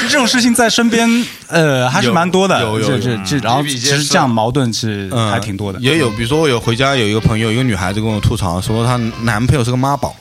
[0.10, 1.08] 这种事情在身边，
[1.48, 2.60] 呃，还是蛮多的。
[2.62, 5.80] 有有有这这这，然后其实这样矛盾是还挺多的。
[5.80, 10.16] 也有，比如说我有回家有一个朋友，一个女孩子跟我吐槽说，她男朋友是个妈宝，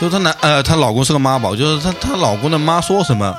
[0.00, 3.34] 就是她男呃她老公是个妈宝，就是她她老公的妈说什么。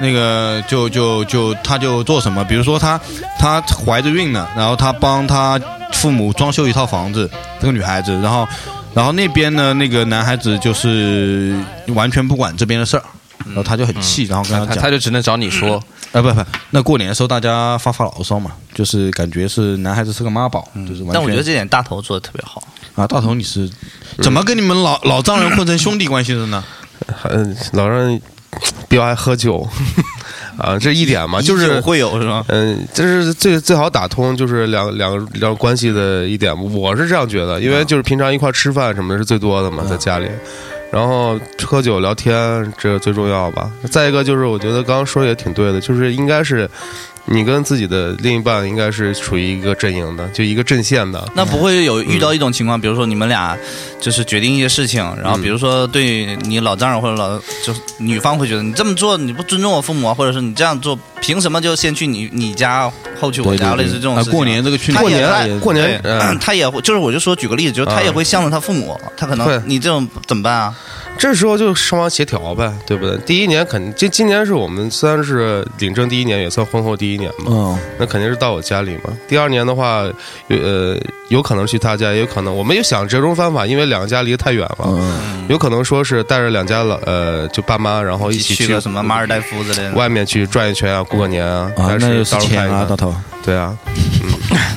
[0.00, 3.00] 那个就就就她就做什么，比如说她
[3.36, 5.58] 她怀着孕呢，然后她帮她
[5.92, 7.28] 父母装修一套房子，
[7.60, 8.46] 这个女孩子，然后
[8.94, 11.54] 然后那边呢那个男孩子就是
[11.88, 13.02] 完全不管这边的事儿，
[13.46, 15.82] 然后他就很气，然后跟他讲，他他就只能找你说，
[16.12, 21.14] 啊不不，那过年的时候大家发发牢骚嘛，就是感觉是男孩子是个妈宝，就是完全。
[21.14, 22.62] 但我觉得这点大头做的特别好。
[22.94, 23.70] 啊，大头你是
[24.22, 26.64] 怎么跟你们老老丈人混成兄弟关系的呢？
[27.30, 28.20] 嗯， 老丈人
[28.88, 29.64] 比我爱喝酒
[30.58, 32.44] 啊，这一点嘛，就是会有是吧？
[32.48, 36.52] 嗯，这是最最好打通，就是两两个两个关系的一点。
[36.74, 40.26] 我是这样觉得，因为就是平常一块吃饭什么的是最多的嘛，在家里。
[40.90, 43.70] 然后喝酒聊天，这个最重要吧。
[43.90, 46.68] 再一个就是，我觉得刚刚说的也挺对的，就是应该是
[47.30, 51.30] 你跟自己的另一半应该是处于一个阵营的，就一个阵线的。
[51.34, 53.56] 那不会有遇到一种情况，比如说你们俩
[54.00, 62.90] 就是决定一些事情，然后比如说对你老丈人或者老就是女方会觉得你这么做你不尊重我父母啊，或者是你这样做凭什么就先去你你家
[63.20, 64.32] 后去我家，类似这种啊事情。
[64.32, 70.74] 过年这个去过年过年嗯他也会就是我就说举个例子，就是他也会向着他父母，他可能你这种怎么办啊？
[71.18, 73.18] 这时候就双方协调呗，对不对？
[73.26, 79.10] 第一年肯这今年是我们虽然是领证第一年，也算婚后第一年嘛，嗯，那肯定是到我家里嘛。
[79.26, 80.04] 第二年的话，
[80.46, 80.96] 呃
[81.28, 89.94] 有可能去他家，也有可能我们也想折中方法，因为两个家离得太远了，嗯有可能说是带着两家老呃就爸妈，然后一起去个什么马尔代夫之类的。
[89.94, 92.88] 外面去转一圈啊，过个年啊，啊，但那就是到时候钱啊，看一看。
[92.88, 93.14] 大头。
[93.44, 94.68] 对啊，嗯。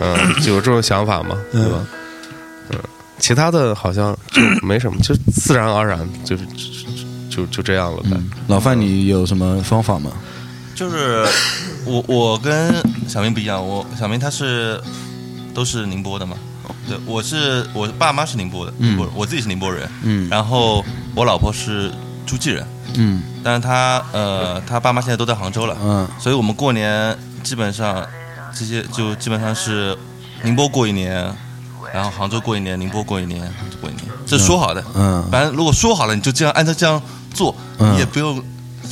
[0.16, 1.86] 嗯，就有这种想法嘛，对吧？
[2.70, 2.78] 嗯，
[3.18, 8.16] 其他的好像就没什么，就自然而然就是就就就这样了呗。
[8.46, 10.10] 老范，你有什么方法吗？
[10.74, 11.26] 就是
[11.84, 12.74] 我我跟
[13.06, 14.80] 小明不一样，我小明他是
[15.52, 16.34] 都是宁波的嘛，
[16.88, 18.92] 对，我是我爸妈是宁波的，嗯。
[18.92, 20.26] 宁波人，我自己是宁波人，嗯。
[20.30, 20.82] 然后
[21.14, 21.92] 我老婆是
[22.30, 22.64] 诸暨人，
[22.94, 23.22] 嗯。
[23.42, 26.08] 但是他呃他爸妈现在都在杭州了，嗯。
[26.16, 28.06] 所以我们过年基本上
[28.54, 29.96] 这些就基本上是
[30.44, 31.34] 宁波过一年，
[31.92, 34.84] 然后杭州过一年，宁波过一年，杭州过一年，这是说好的。
[34.94, 35.26] 嗯。
[35.32, 37.02] 反正如果说好了，你就这样按照这样
[37.34, 37.92] 做，嗯。
[37.94, 38.40] 你也不用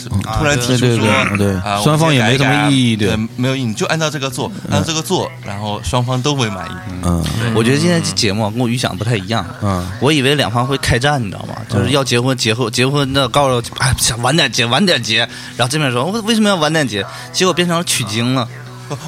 [0.07, 6.72] 突然提出对对说对双方也没什么意义对对，没有意义，你就按照这个做，按照这个做，然后双方都会满意。
[7.03, 7.24] 嗯，
[7.55, 9.44] 我觉得今天这节目啊跟我预想不太一样。
[9.62, 11.55] 嗯，我以为两方会开战，你知道吗？
[11.68, 15.18] 就是要结婚，结婚，结婚的告诉哎，想晚点结，晚点结。
[15.57, 17.05] 然后这边说为为什么要晚点结？
[17.32, 18.46] 结果变成了取经了。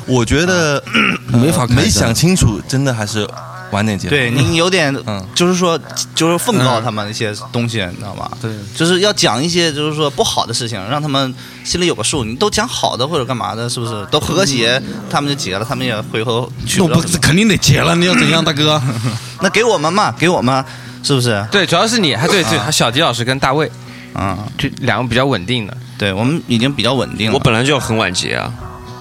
[0.07, 0.82] 我觉得
[1.26, 3.26] 没法没想清楚，真的还是
[3.71, 4.09] 晚点结。
[4.09, 5.79] 对你有点，嗯就是说，
[6.14, 8.31] 就是奉告他们一些东西，你知道吗？
[8.41, 12.25] 对，就是要讲一些就是说不好的事情，让他们心里有个数。
[12.25, 14.07] 你都讲好的或者干嘛的，是不是？
[14.11, 17.18] 都和谐，他们就结了，他们也回头去了那不。
[17.18, 18.81] 肯定得结了，你要怎样，大哥？
[19.41, 20.64] 那给我们嘛，给我们，
[21.03, 21.47] 是不是？
[21.51, 23.71] 对，主要是你，还对对，还小迪老师跟大卫，
[24.14, 25.77] 嗯，就两个比较稳定的。
[25.97, 27.35] 对我们已经比较稳定了。
[27.35, 28.53] 我本来就要很晚结啊，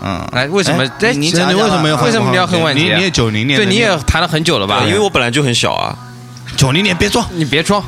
[0.01, 0.83] 嗯，来，为什么？
[0.83, 2.95] 哎哎，你讲讲你为什么要啊为什么你要很晚结啊？
[2.95, 4.83] 你你也九零年对，你你也谈了很久了吧？
[4.87, 5.95] 因为我本来就很小啊。
[6.55, 7.83] 九零年别装，你别装，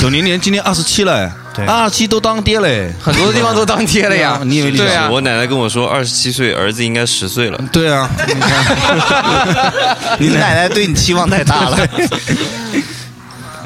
[0.00, 4.40] 九零年今年二十七了，对二十七都当爹嘞，很多地方都当爹了呀。
[4.44, 7.58] 你以为你对啊，我奶奶跟我说，二十七岁儿子应该十岁了。
[7.72, 9.72] 对啊， 你看
[10.18, 11.78] 你奶奶对你期望太大了。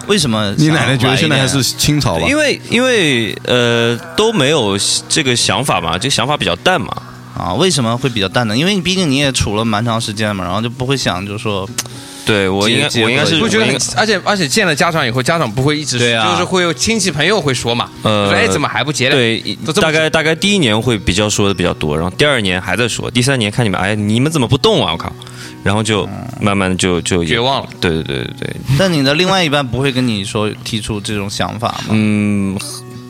[0.09, 0.53] 为什么？
[0.59, 2.27] 你奶奶觉得现在还是清朝吧？
[2.29, 4.77] 因为因为呃都没有
[5.09, 6.89] 这个想法嘛，这个想法比较淡嘛。
[7.37, 8.57] 啊，为什么会比较淡呢？
[8.57, 11.69] 因为你毕竟你也处了蛮长时间嘛，然后就不会想，就是说，
[12.27, 19.15] 对我应该我应该是不觉得而且而且见了家长以后，家长不会一直对啊就是会有亲戚朋友会说嘛，呃说哎怎么还不结了？
[19.15, 24.91] 对大概大概第一年会比较说的比较多，然后第二年还在说，第三年看你们，哎，你们怎么不动啊？
[24.91, 25.13] 我靠！
[25.69, 26.09] 然后就
[26.41, 27.69] 慢慢的就就绝望了。
[27.79, 31.89] 对对对对对，但你的另外一半不会跟你说提出这种想法吗？
[31.91, 32.59] 嗯，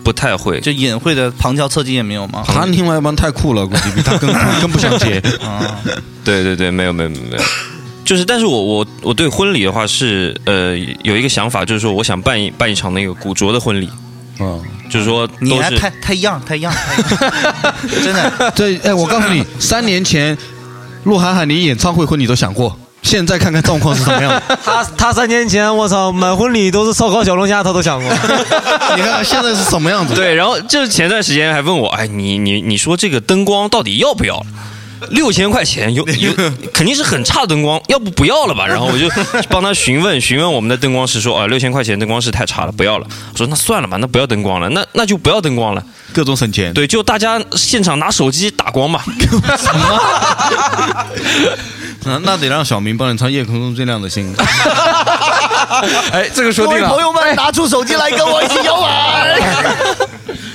[0.03, 2.43] 不太会，就隐晦的旁敲侧击也没有吗？
[2.45, 4.29] 他另外一半太酷了，估计比他更
[4.61, 5.21] 更不想结。
[5.41, 5.79] 啊，
[6.25, 7.43] 对对对，没有没有没有没有，
[8.05, 13.89] 就是，但是我我我对婚礼的话是呃有一个想法，就是说我想办一办一场那个古着的婚礼，
[14.41, 18.53] 嗯，就是说你还太太样太样，太样 真的。
[18.57, 20.37] 对，哎，我告诉你，三年前
[21.05, 24.43] 鹿晗喊你演唱会婚礼都想过，现在看看状况是什么样的。
[24.65, 28.11] 他他三年前我操买婚礼都是烧烤小龙虾，他都想过。
[28.97, 30.15] 你看现在是什么样子？
[30.15, 34.45] 对，然后就是前段时间还问我，哎，你你你说这个灯光到底要不要？
[35.11, 36.33] 六千块钱有有
[36.75, 38.67] 肯定是很差的灯光，要不不要了吧？
[38.67, 39.09] 然后我就
[39.49, 43.07] 帮他询问询问我们的灯光师说，啊，六千块钱灯光师太差了，不要了。
[43.33, 45.83] 我说那算了吧，那不要灯光了，那那就不要灯光了，
[46.13, 46.73] 各种省钱。
[46.75, 49.05] 对，就大家现场拿手机打光吧。
[52.05, 54.35] 那那得让小明帮你唱《夜空中最亮的星》。
[56.13, 57.01] 哎，这个说定了。
[57.01, 59.39] 友们，拿出手机来跟我一起摇摆。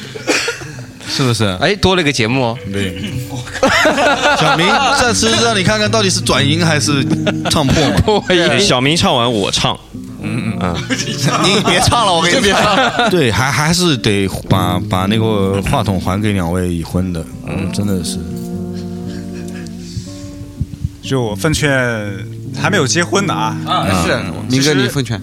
[1.16, 1.46] 是不是？
[1.62, 2.58] 哎，多了一个节目哦。
[2.72, 2.98] 对，
[4.40, 4.66] 小明
[5.00, 7.06] 这次让你看看到底是转音还是
[7.50, 8.24] 唱破
[8.60, 9.78] 小明唱完我唱，
[10.22, 10.76] 嗯嗯
[11.46, 13.10] 你别唱了，我跟你说。
[13.10, 18.18] 对，还还是得把把那个话筒还给两位已婚的，嗯，真的是。
[21.04, 21.70] 就我奉劝
[22.60, 24.18] 还没有结婚的啊，啊是。
[24.50, 25.22] 明哥你奉劝。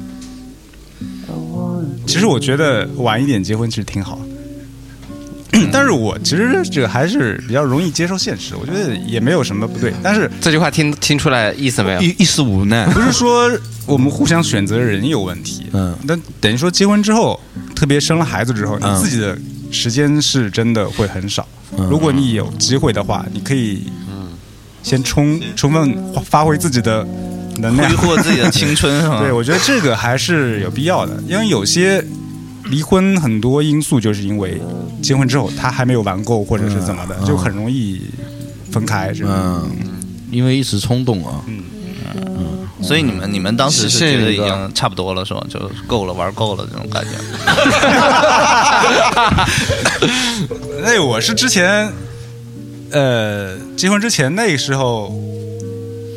[2.07, 4.18] 其实我觉得晚一点结婚其实挺好，
[5.72, 9.92] 但是我其实这个还是比较容易接受现实，我觉得也没有什么不对。
[10.03, 12.01] 但是这句话听听出来意思没有？
[12.01, 13.51] 一一丝无奈，不是说
[13.86, 17.38] 我们互相选择的人有问题，嗯，那等于说结婚之后，
[17.74, 19.36] 特别生了孩子之后，你嗯自己的
[19.70, 21.46] 时间是真的会很少。
[21.76, 24.28] 嗯如果你有机会的话，你可以嗯
[24.82, 27.07] 先充充分发挥自己的
[27.59, 32.05] 能量，挥霍自己的青春是吧 对，我觉得这个还是有必要的，因为有些
[32.70, 34.60] 离婚很多因素就是因为
[35.02, 38.02] 结婚之后他还没有玩够，或者是怎么的，嗯就很容易
[38.70, 39.12] 分开。
[39.12, 39.30] 是吧？
[39.34, 39.70] 嗯，
[40.30, 41.42] 因为一时冲动啊。
[41.46, 41.62] 嗯
[42.14, 45.46] 嗯所以你们你们当时是是觉得已经差不多了是吧？
[45.50, 47.10] 就够了，玩够了这种感觉。
[50.82, 51.92] 那 我是之前，
[52.90, 55.12] 呃，结婚之前那时候，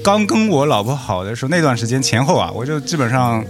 [0.01, 3.43] 刚跟我老婆好的时候，那段时间前后啊，我就基本上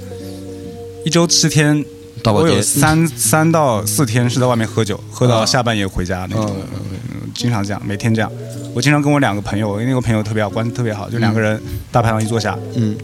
[1.06, 1.86] 一周七天，
[2.24, 8.32] 大保洁三三到四天是在外面喝酒，喝到下半夜回家那种，嗯经常这样，每天这样。
[8.74, 11.62] 我经常跟我两个朋友，我那个朋友特别好，关系特别好，就两个人
[11.92, 12.96] 大排档一坐下，嗯，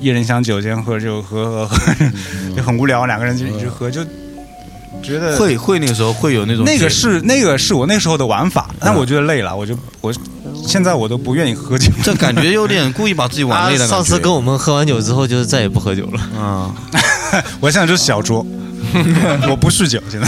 [0.00, 1.76] 一人香酒先喝就喝喝喝，
[2.56, 4.02] 就很无聊，两个人就一直喝，就
[5.02, 10.12] 觉得会会那个时候会有那种那个是那个是我那时候的玩法，但我觉得累了，我就我
[10.66, 13.94] 现在我都不愿意喝酒，这感觉有点故意把自己玩累的感觉。
[13.94, 16.20] 上次跟我们喝完酒之后，就是再也不喝酒了。
[16.40, 16.74] 啊，
[17.60, 18.44] 我现在就是小酌，
[19.48, 20.26] 我不酗酒，现在。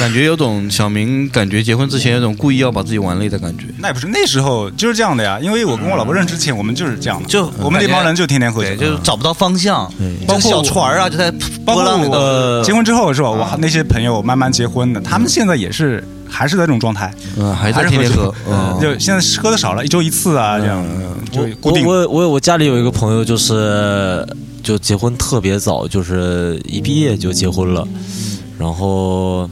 [0.00, 3.66] 感觉有种小明感觉结婚之前有种故意要把自己玩累的感觉。
[3.78, 9.90] 那也不是，那时候就是这样的呀，因为我跟我老婆认识之前，我们就是这样的，就我们那帮人就天天喝酒，，就是找不到方向，
[10.26, 11.30] 包括小船啊，就在
[11.64, 12.18] 包括波浪里头。
[12.18, 13.30] 我结婚之后是吧？
[13.30, 18.34] 我那些朋友慢慢结婚的，他们现在也是还是在这种状态，嗯，还还是在天天喝
[18.82, 20.84] 就现在喝的少了，一周一次啊，这样
[21.30, 21.86] 就固定。
[21.86, 24.26] 我我我我家里有一个朋友，就是
[24.66, 27.86] 就结婚特别早，就是一毕业就结婚了，
[28.58, 29.48] 然后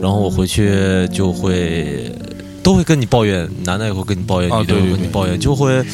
[0.00, 2.14] 然后我回去就会
[2.62, 5.84] 都会跟你抱怨，男的也会跟你抱怨，女的也会跟你抱怨，就会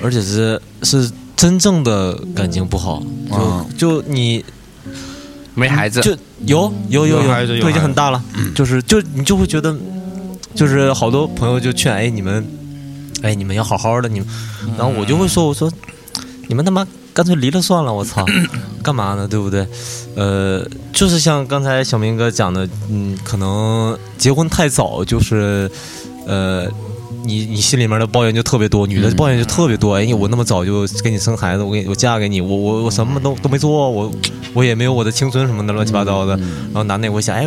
[0.00, 3.66] 而且是是真正的感情不好，就、啊。
[3.76, 4.44] 就你
[5.56, 8.22] 没孩子，就有有有有孩子都已经很大了，
[8.54, 9.76] 就是就你就会觉得，
[10.54, 12.46] 就是好多朋友就劝哎你们，
[13.22, 14.28] 哎你们要好好的你们，
[14.78, 15.68] 然后我就会说我说
[16.46, 16.86] 你们他妈
[17.18, 18.24] 干脆离了算了，我操，
[18.80, 19.66] 干嘛呢对不对？
[20.14, 25.68] 呃，就是像刚才小明哥讲的，嗯，可能结婚太早就是
[26.28, 26.68] 呃。
[27.24, 29.96] 你你心里面的抱怨就特别多，女的抱怨就特别多。
[29.96, 34.10] 哎，我那么早就给你生孩子，我给你我嫁给你，我我我什么都都没做，我
[34.54, 36.36] 我也没有我的青春什么的乱七八糟的。
[36.36, 37.46] 然后男的也会想，哎，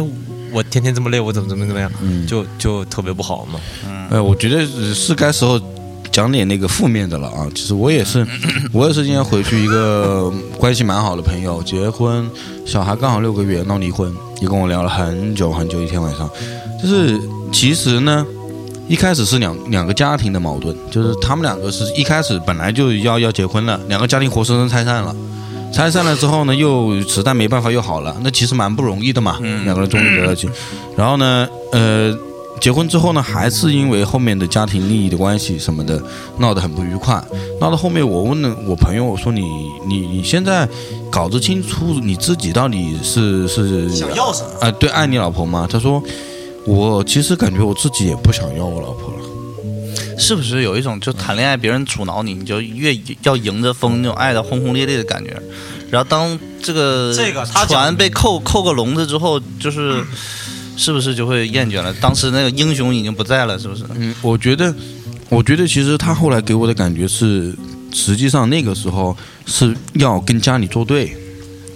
[0.52, 1.90] 我天天这么累，我怎么怎么怎么样，
[2.28, 3.60] 就就特别不好嘛。
[4.12, 5.60] 哎，我觉得是该时候
[6.12, 7.48] 讲点那个负面的了啊。
[7.56, 8.26] 其实我也是，
[8.74, 12.30] 我也是今天回去一个关系蛮好的朋友，结婚，
[12.66, 16.30] 小孩刚好六个月，闹离婚，也跟我聊了很久很久，一天晚上，
[16.82, 17.20] 就是
[17.52, 18.26] 其实呢，
[18.88, 25.16] 一开始是两两个家庭的矛盾，就是他们两个是一开始本来就要要结婚了，两个家庭活生生拆散了。
[25.74, 30.50] 拆散了之后呢，又实在没办法又好了，那其实蛮不容易的嘛，两个人终于在一起。
[30.98, 32.14] 然后呢，呃，
[32.62, 36.00] 结婚之后呢，还是因为后面的家庭利益的关系什么的，
[36.38, 37.22] 闹得很不愉快。
[37.60, 39.42] 闹到后面，我问了我朋友，我说你
[39.88, 40.70] 你你现在
[41.12, 45.68] 搞得清楚你自己到底是是想要什么啊、对，爱你老婆吗？
[45.70, 46.02] 他说，
[46.68, 49.20] 我其实感觉我自己也不想要我老婆了。
[50.20, 55.36] 是不是有一种就谈恋爱别人阻挠你，你就越要迎着风那种爱的轰轰烈烈的感觉？
[55.90, 60.06] 然后当这个这个他讲船被扣扣个笼子之后，就是
[60.82, 61.94] 是不是就会厌倦了？
[62.02, 63.84] 当时那个英雄已经不在了，是不是？
[63.94, 64.74] 嗯，我觉得，
[65.30, 67.56] 我觉得其实他后来给我的感觉是，
[67.94, 69.16] 实际上那个时候
[69.46, 71.16] 是要跟家里作对，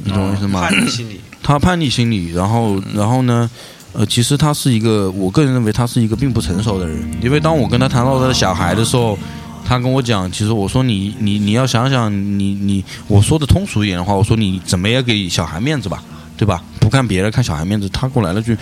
[0.03, 0.62] 你懂我意思吗？
[0.62, 3.47] 叛逆心理，他叛逆心理，然后，然后呢，
[3.93, 9.16] 呃，其实他是一个，我个人认为他是一个并不成熟的人，因为当我跟他谈到他的小孩的时候，
[9.64, 16.03] 他跟我讲，其实我说你你你要想想，你你我说的通俗一点的话，我说你怎么也给小孩面子吧，
[16.36, 16.64] 对吧？
[16.80, 17.88] 不看别人，看小孩面子。
[17.89, 18.56] 他给我来了句，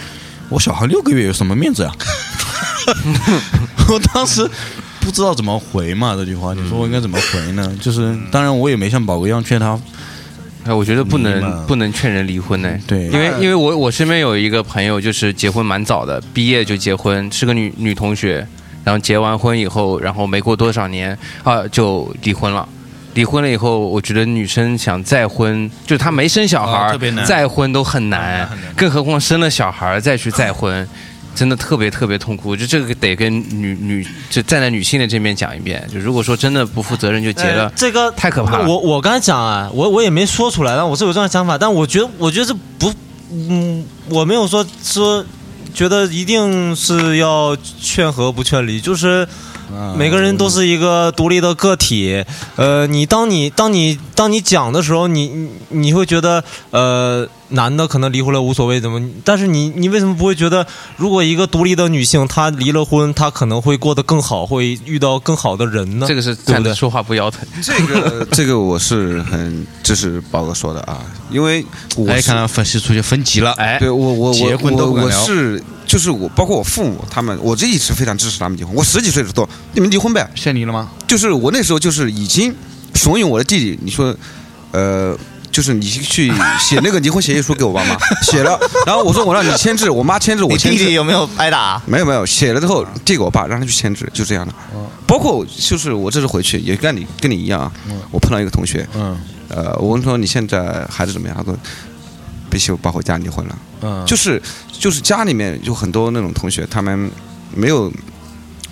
[0.50, 1.92] 我小孩六个月有什么面子呀？
[3.90, 4.50] 我当时
[5.00, 7.76] 不知道怎么回嘛，这句话，你说我应该怎么回呢？
[7.82, 9.80] 就是当然我也没像宝哥一样劝他。
[10.66, 12.74] 哎，我觉得不能不能劝人离婚呢。
[12.88, 18.48] 对因为因为我我身边有一个朋友，就是结婚蛮早的，毕业就结婚，是个女女同学，
[18.84, 22.68] 然后结完婚以后，然后没过多少年啊就离婚了。
[23.14, 30.88] 离婚了以后，我觉得女生想再婚，就是她没生小孩儿，哦特别难再婚都很难，更何况生了小孩儿再去再婚，
[31.36, 32.56] 真的特别特别痛苦。
[32.56, 35.88] 就这个得跟女女就站在女性的这边讲一遍。
[35.94, 38.68] 就如果说真的不负责任就结了，呃这个太可怕了。
[38.68, 42.92] 我我刚才讲啊，我我也没说出来，但我是有这样想法，但我觉得我觉得这不，
[43.32, 45.24] 嗯，我没有说说
[45.74, 49.28] 觉得一定是要劝和不劝离，就是。
[49.98, 52.24] 每个人都是一个独立的个体，
[52.56, 59.00] 呃，你当你当你当你讲的时候，你你会觉得，呃，男的可能离婚了无所谓，怎么？
[59.24, 60.66] 但是你你为什么不会觉得，
[60.98, 66.06] 如果一个独立的女性她离了婚，她可能会过得更好，会遇到更好的人呢？
[66.08, 66.74] 这个是对不对？
[66.74, 67.48] 说话不腰疼。
[67.62, 71.64] 这个 这个我是很支持宝哥说的啊，因为
[71.96, 78.74] 我哎，是看到粉丝出去分级了，哎对我我我结婚都我我是就是我包括我父母他们，我这一直非常支持他们结婚。
[78.74, 80.90] 我十几岁的时候，你们离婚呗，现离了吗？
[81.08, 82.52] 就是我那时候就是已经
[82.96, 84.16] 怂恿我的弟弟，你说，
[84.72, 85.16] 呃。
[85.54, 87.96] 就是你去写那个离婚协议书给我爸妈，
[88.26, 90.80] 写了，然后我说我让你签字，我妈签字，我签字。
[90.80, 91.80] 弟弟有没有挨打？
[91.86, 94.54] 没有没有，写了之后递给我爸，让他去签字，就这样的。
[95.06, 97.72] 包括就是我这次回去也跟你跟你一样啊，
[98.10, 99.16] 我碰到一个同学，嗯
[99.48, 101.38] 呃，我问他说你现在孩子怎么样？
[101.38, 101.56] 他说
[102.50, 103.58] 必须把回家离婚了。
[103.82, 104.42] 嗯，就是
[104.72, 107.12] 就是家里面有很多那种同学，他们
[107.54, 107.92] 没有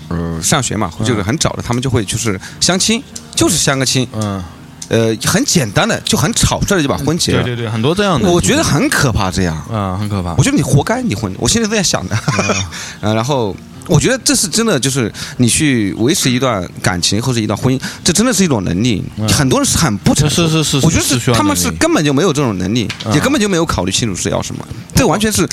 [0.08, 3.04] 呃上学嘛，就是很早的，他们就会就是相亲，
[3.36, 4.44] 就是相个亲，嗯，
[4.92, 7.44] 呃，很简单的，就很草率的就把婚结了。
[7.44, 9.56] 对对对，很多这样的，我觉得很可怕，这样。
[9.72, 10.44] 啊，很可怕我。
[10.44, 12.18] 觉得你活该离婚，我现在这样想的。
[13.00, 13.56] 呃，然后
[13.88, 19.02] 我觉得这是真的，就是你去维持一段感情或者一段婚姻，这真的是一种能力。
[19.30, 24.68] 很多人是很不成熟，是是是我觉得是他们是根本就没有这种能力，嗯也根本就没有考虑清楚是要什么。
[24.94, 25.48] 这完全是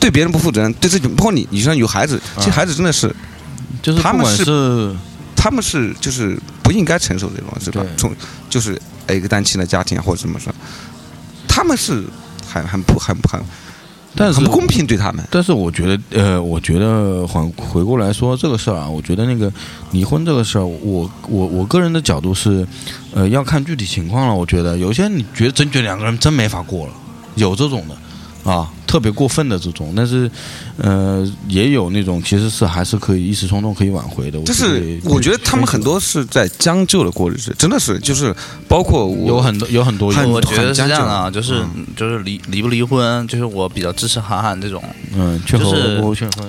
[0.00, 1.06] 对别人不负责任，对自己。
[1.06, 3.14] 包括你，你像有孩子，其实孩子真的是，
[3.80, 4.96] 就是他们是是
[5.36, 7.84] 他们是就是不应该承受这种，是吧？
[7.96, 8.14] 从
[8.48, 10.52] 就是一个单亲的家庭啊，或者怎么说，
[11.48, 12.04] 他们是
[12.46, 13.40] 很很不很不很，
[14.14, 15.24] 但是很不公平对他们。
[15.30, 19.52] 但是我觉得，呃，我觉得缓回过来说这个事儿啊，我觉得那个
[19.90, 22.66] 离婚这个事儿，我我我个人的角度是，
[23.12, 24.34] 呃，要看具体情况了。
[24.34, 26.92] 我觉得有些你觉得真觉得两个人真没法过了，
[27.34, 30.30] 有这种的啊，特别过分的这种，但是
[30.76, 34.38] 呃，也有那种其实是还是可以一时冲动可以挽回的。
[34.42, 38.36] 就是我觉得他们很多是在将就的过日子，真的是就是
[38.68, 41.64] 包括我有很多有很多很我觉得是这样的啊，就是
[41.96, 44.84] 就是离离不离婚，就是我比较支持韩寒这种，
[45.16, 46.44] 嗯，劝和就是不劝和，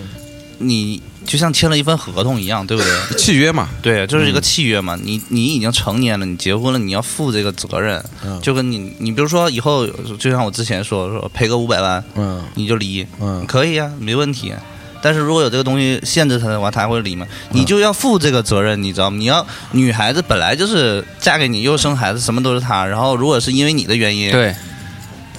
[0.57, 2.91] 你就像签了一份合同一样，对不对？
[3.17, 4.97] 契约嘛，对，就是一个契约嘛。
[5.01, 8.03] 你你已经成年了，你结婚了，你要负这个责任。
[8.25, 9.87] 嗯就跟你你比如说以后，
[10.19, 14.53] 就像我之前说说赔个五百万，嗯你就离，嗯可以啊，没问题。
[15.01, 17.27] 但是如果有这个东西限制他的话，他还会离吗？
[17.51, 19.17] 你就要负这个责任，你知道吗？
[19.17, 22.85] 你要女孩子本来就是嫁给你又生孩子，什么都是她。
[22.85, 24.55] 然后如果是因为你的原因，对，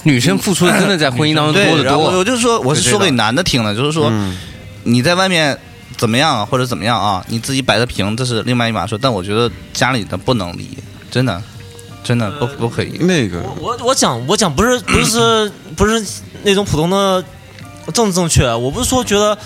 [0.03, 2.23] 女生付出的真的在婚姻当中多对，得多我多。
[2.23, 4.37] 就说我是说给男的听的，就是说嗯
[4.83, 5.57] 你在外面
[5.97, 8.97] 怎么样啊或者怎么样啊，你自己摆的平，这是另外一码事。
[9.01, 10.77] 但我觉得家里的不能离，
[11.09, 11.41] 真的，
[12.03, 12.97] 真的不不可以。
[12.99, 16.05] 那个我我讲我讲不是不是 不是
[16.43, 17.23] 那种普通的
[17.93, 19.37] 正正确，我不是说觉得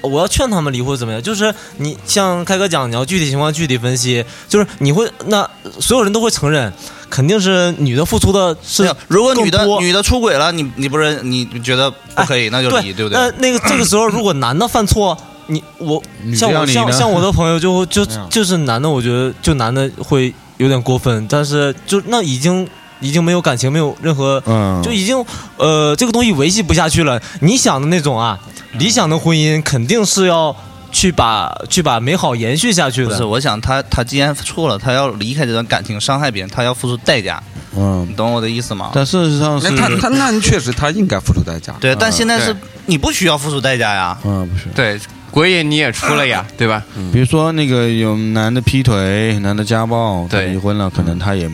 [0.00, 5.48] 我要劝他们离婚怎么样，就是你像开哥讲，你要具体情况具体分析，就是你会那
[5.80, 6.72] 所有人都会承认，
[7.10, 13.18] 肯定是女的付出的是如果女的女的出轨了，你你不是你觉得不可以，那就离，对不对？
[13.18, 15.18] 那那个这个时候，如果男的犯错，
[15.48, 16.02] 你我
[16.34, 22.66] 像我像像我的朋友就就 嗯就是男的，我觉得就男的会有点过分，但是就那已经
[23.00, 25.24] 已经没有感情，没有任何，嗯就已经
[25.56, 27.20] 呃这个东西维系不下去了。
[27.40, 28.38] 你想的那种啊，
[28.78, 30.54] 理想的婚姻肯定是要
[30.90, 33.08] 去把去把美好延续下去的。
[33.10, 37.42] 不是，我想他他既然错了，他要离开这段感情，伤害别人，他要付出代价，
[37.76, 38.90] 嗯你，懂我的意思吗？
[38.94, 41.74] 但事实上是那他他那确实他应该付出代价。
[41.80, 44.18] 对，但现在是对你不需要付出代价呀。
[44.24, 44.64] 嗯，不是。
[44.74, 44.98] 对，
[45.30, 46.82] 鬼也你也出了呀，对吧？
[47.12, 51.50] 比如说那个有男的劈腿，男的家暴，他对离婚了，可能他也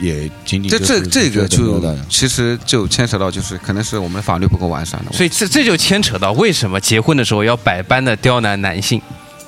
[0.00, 5.12] 也仅仅这这这个就其实就牵扯到就是可能是我们法律不够完善了。
[5.12, 9.00] 所以这这就牵扯到为什么结婚的时候要百般的刁难男性，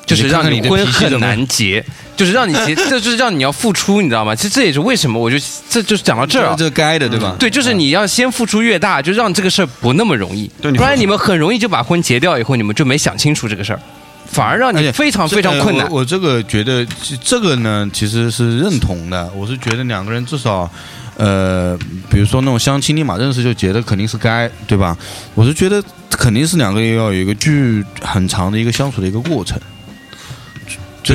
[0.07, 1.85] 就是让你看看你的婚很难结，
[2.17, 4.35] 就是让你结， 这就是让你要付出，你知道吗？
[4.35, 5.37] 其实这也是为什么，我就
[5.69, 6.57] 这就是讲到这儿啊。
[6.59, 7.37] 这该的对吧？
[7.39, 13.81] 对，就是你要先付出越大，就让这个事儿不那么容易，对不然你们很容易就把婚结掉以后，你们就没想清楚这个事儿，
[14.27, 15.87] 反而让你非常非常困难。
[15.91, 16.87] 我我这个觉得
[17.23, 19.31] 这个呢，其实是认同的。
[19.37, 20.69] 我是觉得两个人至少，
[21.17, 21.79] 呃，
[22.11, 24.97] 比如说那种相亲立马认识就结的，肯定是该，对吧？
[25.35, 29.59] 我是觉得肯定是两个人要有一个巨很长的一个相处的一个过程，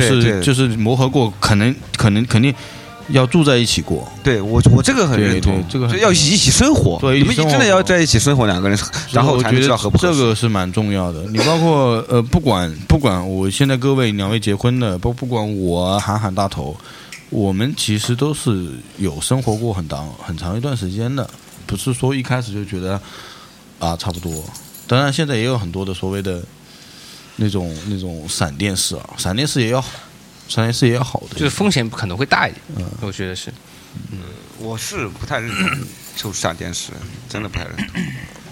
[0.00, 2.54] 是就是磨合过，可能可能肯定
[3.08, 4.10] 要住在一起过。
[4.22, 8.78] 对我我这个很认同，这个很要一起生活，对你们真的要在一起生活两个人，
[9.10, 10.18] 然后才知我觉得道合不合适。
[10.18, 11.22] 这个是蛮重要的。
[11.24, 16.74] 你包括呃，不管不管我现在各位两位结婚的，不不管我喊喊大头，
[17.30, 21.28] 我们其实都是有生活过很长很长一段时间的，
[21.66, 23.00] 不是说一开始就觉得
[23.78, 24.42] 啊差不多。
[24.86, 26.42] 当然，现在也有很多的所谓的
[27.36, 29.90] 那种那种闪电式啊，闪电式也要好，
[30.48, 33.52] 闪电式也要好的，就是风险可能会大一点，嗯我觉得是。
[34.10, 34.18] 嗯
[34.58, 35.68] 我是不太认同，
[36.14, 36.92] 就闪电式，
[37.28, 38.00] 真的不太认同。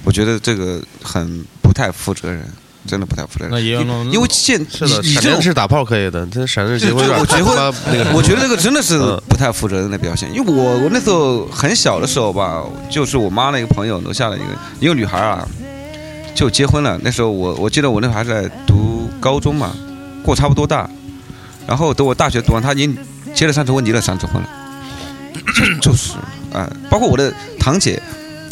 [0.02, 2.44] 我觉得这个很不太负责任，
[2.84, 3.50] 真的不太负责任。
[3.52, 7.56] 那也因因为现是的，闪电式打炮可以的，这闪电式婚我结婚
[8.12, 10.28] 我觉得这个真的是嗯不太负责任的表现。
[10.34, 14.46] 因为我我那时候很小的时候吧，就是我妈那个朋友楼下的一个
[14.80, 15.48] 一个女孩啊，
[16.34, 16.98] 就结婚了。
[17.02, 19.72] 那时候我我记得我那会儿还在读高中嘛，
[20.22, 20.88] 跟我差不多大。
[21.66, 22.96] 然后等我大学读完，他已经
[23.34, 24.48] 结了三次婚，离了三次婚了。
[25.80, 26.14] 就 就是
[26.52, 28.02] 啊、包括我的堂姐，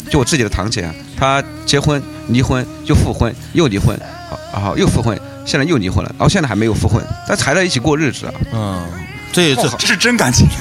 [0.09, 3.99] 就我自己的堂姐啊，她结婚、离婚又复婚，又离婚，
[4.29, 8.33] 好，好又复婚，现在又离婚了，然后现在还没有复婚，但还在一起过日子啊。
[8.53, 8.87] 嗯，
[9.31, 10.47] 这也是这是真感情。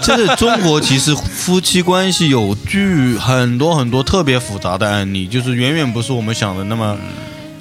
[0.00, 6.96] 这是中国其实夫妻关系有巨很多很多特别复杂的案例，就是远远不是我们想的那么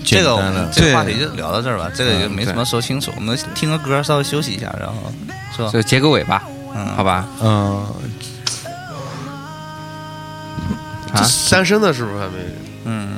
[0.03, 3.11] 简这个这个话题就聊到这儿吧，这个也没什么说清楚。
[3.15, 4.95] 我们听个歌，稍微休息一下，然后
[5.55, 5.69] 是吧？
[5.71, 6.43] 就结个尾吧，
[6.73, 7.27] 嗯，好吧？
[7.41, 7.85] 嗯，
[11.13, 12.33] 啊，单身的是不是还没？
[12.85, 13.17] 嗯，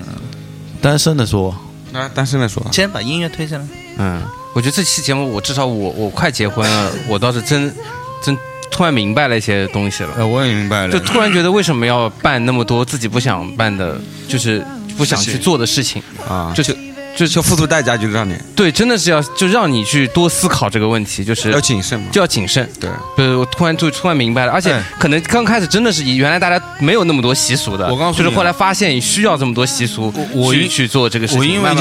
[0.82, 1.56] 单身的说，
[1.94, 3.66] 啊，单身的说，先把音乐推下来。
[3.98, 4.22] 嗯，
[4.58, 7.72] 我觉得这期节目我至少我我快结婚了，我倒是真
[8.26, 8.36] 真
[8.72, 10.10] 突然明白了一些东西了。
[10.18, 14.66] 呃，我也明白了，就突然觉得为什么要办那么多自己不想办的，就是
[14.98, 16.76] 不想去做的事情啊，就是
[17.18, 22.70] 就就付出代价，就让你对，真的是要就让你去多思考这个问题，就是要谨慎嘛，就要谨慎。
[22.80, 31.40] 对，对，我突然就突然明白了，而且可能刚开始真的是原来大家没有那么多习俗的，我告诉你就是后来发现需要这么多习俗去我因去做这个事情。
[31.40, 31.72] 我因为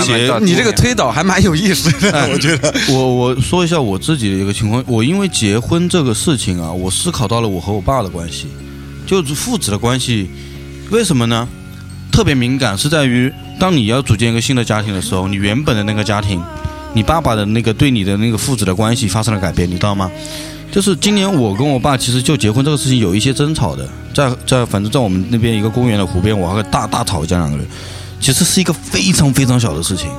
[0.41, 2.73] 你这个推导还蛮有意思的，哎我觉得。
[2.89, 8.47] 我我说一下我自己的一个情况，我因为结婚这个事情啊，我思考到了我和我爸的关系，
[9.07, 10.31] 就是父子的关系，
[10.91, 11.47] 为什么呢？
[12.11, 16.43] 特别敏感是在于，当你要组建一个新的家庭的时候，你原本的那个家庭，
[16.95, 20.11] 你爸爸的那个对你的那个父子的关系发生了改变，你知道吗？
[20.73, 27.67] 就是今年我跟我爸其实就结婚这个事情有一些争吵的，在在反正在我们那边一个公园的湖边，我和大大吵一架两个人，
[28.21, 30.11] 其实是一个非常非常小的事情，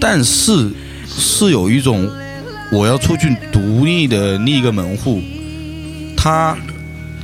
[0.00, 0.70] 但是
[1.06, 2.08] 是有一种
[2.70, 5.20] 我要出去独立的立一个门户，
[6.16, 6.56] 他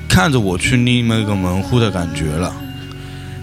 [0.09, 2.53] 看着我去立那个门户的感觉了。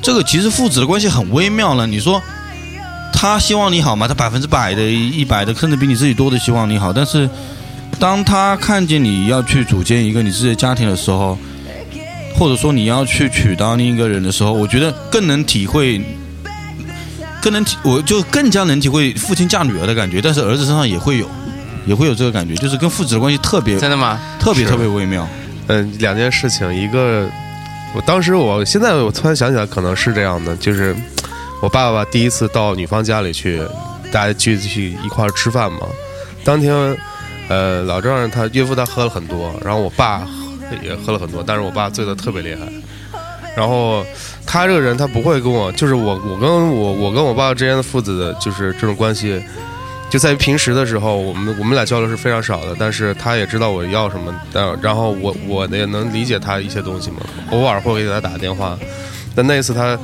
[0.06, 1.88] 这个其实父子的关系很微妙了。
[1.88, 2.22] 你说
[3.12, 4.08] 他希望你好吗？
[4.08, 6.94] 他百分之百的、一百的，甚至比你自己多的希望你好。
[6.94, 7.28] 但是
[7.98, 11.36] 当他看见你要去组建一个你自己的家庭的时候，
[12.38, 16.00] 或者说你要去娶到另一个人的时候，我觉得更能体会，
[17.42, 20.22] 更能体，我就更加能体会父亲嫁女儿的感觉。
[20.22, 21.28] 但是儿子身上也会有，
[21.88, 24.20] 也会有这个感觉，就是跟父子的关系特别真的吗？
[24.40, 25.28] 特别特别微妙。
[25.66, 27.28] 嗯，两件事情，一个，
[27.96, 30.94] 我当时我现在我突然想起来，可能是这样的，就是
[31.62, 33.62] 我爸爸第一次到女方家里去，
[34.12, 35.80] 大家聚去一块儿吃饭嘛。
[36.44, 36.98] 当天，
[37.48, 40.28] 呃，老丈人他岳父他喝了很多，然后我爸
[40.84, 42.62] 也喝了很多，但是我爸醉得特别厉害。
[43.56, 44.06] 然后
[44.46, 49.42] 他这个人他不会跟我，就是我我跟我我跟我爸之间的父子的就是这种关系，
[50.16, 57.18] 就在于平时的时候，我们我们俩交流是非常少的，但是他也知道我要什么，但然后我我也能理解他一些东西嘛，
[57.52, 58.80] 偶尔会给他打个电话。
[59.36, 60.00] 但那一次他，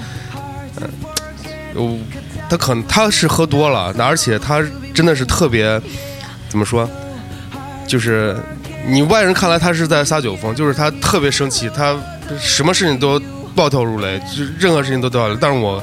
[0.75, 0.89] 呃，
[1.75, 1.97] 我
[2.49, 4.61] 他可能他是喝多了，而且他
[4.93, 5.81] 真的是特别
[6.49, 6.85] 怎么说，
[7.87, 8.35] 就是
[8.85, 11.95] 你外人看来他是在撒酒疯，就是他特别生气，他
[12.37, 13.17] 什么事情都
[13.55, 15.37] 暴跳如雷，就任何事情都暴跳。
[15.39, 15.81] 但是我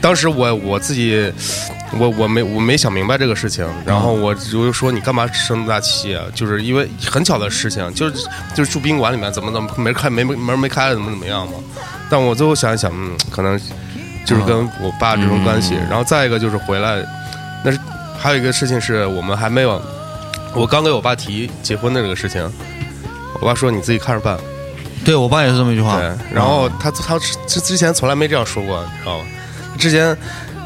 [0.00, 1.32] 当时我我自己，
[1.98, 6.24] 我我没我没想明白这个事情，然后我我就说你干嘛生那么大气啊？
[6.34, 11.54] 就是因为很巧的事情，就是就是住宾馆里面怎么怎么没开没门没开怎么怎么样嘛。
[12.08, 13.58] 但我最后想一想，嗯，可能
[14.24, 15.74] 就是跟我爸这种关系。
[15.88, 17.04] 然后再一个就是回来，
[17.64, 17.78] 那是
[18.18, 19.82] 还有一个事情是我们还没有，
[20.54, 22.48] 我刚给我爸提结婚的这个事情，
[23.40, 24.38] 我爸说你自己看着办。
[25.04, 25.98] 对我爸也是这么一句话。
[25.98, 29.24] 对，然后他他之之前从来没这样说过，你知道吗？
[29.76, 30.16] 之前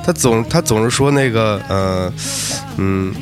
[0.04, 2.12] 他总他总是说那个呃
[2.78, 3.14] 嗯，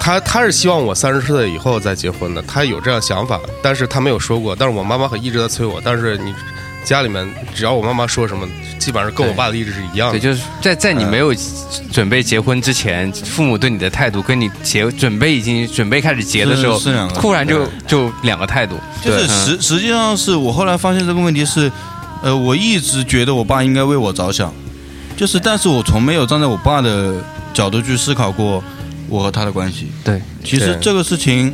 [0.00, 4.54] 他他是希望我三十岁以后再结婚的，他有这样想法，但是他没有说过。
[4.56, 6.34] 但是我妈妈很一直在催我，但是你
[6.84, 8.46] 家里面只要我妈妈说什么，
[8.78, 10.18] 基本上跟我爸的意志是一样的。
[10.18, 11.34] 对，就是在在你没有
[11.92, 18.76] 准备结婚之前，父母对你的态度跟你结准备已经准备开始结的时候是是两，个突然就就两个态度。
[19.04, 21.70] 就是实实际上是我后来发现这个问题是，
[22.22, 24.54] 呃，我一直觉得我爸应该为我着想，
[25.16, 27.14] 就是但是我从没有站在我爸的
[27.54, 28.62] 角度去思考过
[29.08, 29.86] 我和他的关系。
[30.04, 31.52] 对，其实这个事情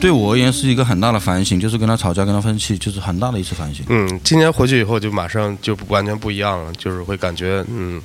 [0.00, 3.84] 对我而言是一个很大的反省，就是跟他吵架、跟他分气，就是很大的一次反省。
[3.88, 8.00] 嗯，今年回去以后就马上就完全不一样了，就是会感觉嗯，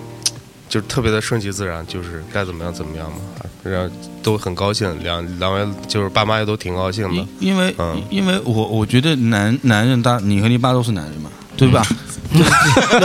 [0.70, 3.18] 就是特别的顺其自然，就是该怎么样怎么样嘛，
[3.64, 3.94] 然后
[4.24, 7.28] 都很高兴，两两位就是爸妈也都挺高兴的。
[7.40, 11.86] 因为、嗯因为我我觉得男男人大，你和你爸都是男人嘛，对吧？
[12.32, 13.00] 对对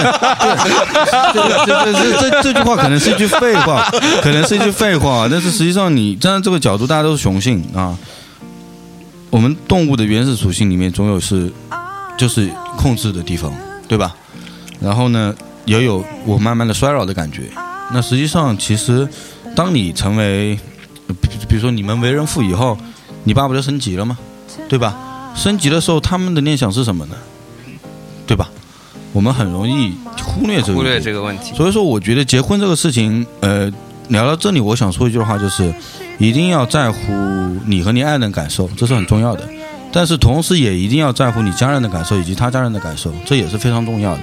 [1.66, 3.89] 对这这这这句话可能是一句废话，
[4.22, 7.97] 可能是一句废话，但是实际上你站在这个角度，大家都是雄性啊。
[9.31, 11.52] 我们动物的原始属性里面总有是
[12.18, 13.52] 就是控制的地方，
[13.86, 14.14] 对吧？
[14.81, 15.32] 然后呢，
[15.64, 17.43] 也有我慢慢的衰老的感觉。
[17.93, 19.09] 那实际上，其实
[19.55, 20.59] 当你成为，
[21.06, 22.77] 比比如说你们为人父以后，
[23.22, 24.18] 你爸不就升级了吗？
[24.68, 24.97] 对吧？
[25.36, 27.14] 升级的时候，他们的念想是什么呢？
[28.31, 28.48] 对吧？
[29.12, 29.93] 我们很容易
[30.23, 31.52] 忽略这个忽略这个问题。
[31.52, 33.69] 所以说，我觉得结婚这个事情，呃，
[34.07, 35.74] 聊到这里，我想说一句话，就是
[36.20, 37.12] 一定要在乎
[37.66, 39.43] 你和你爱人的感受，这是很重要的。
[39.90, 44.20] 但是同时也一定要在乎你家人的感受以及他家人的感受，这也是非常重要的。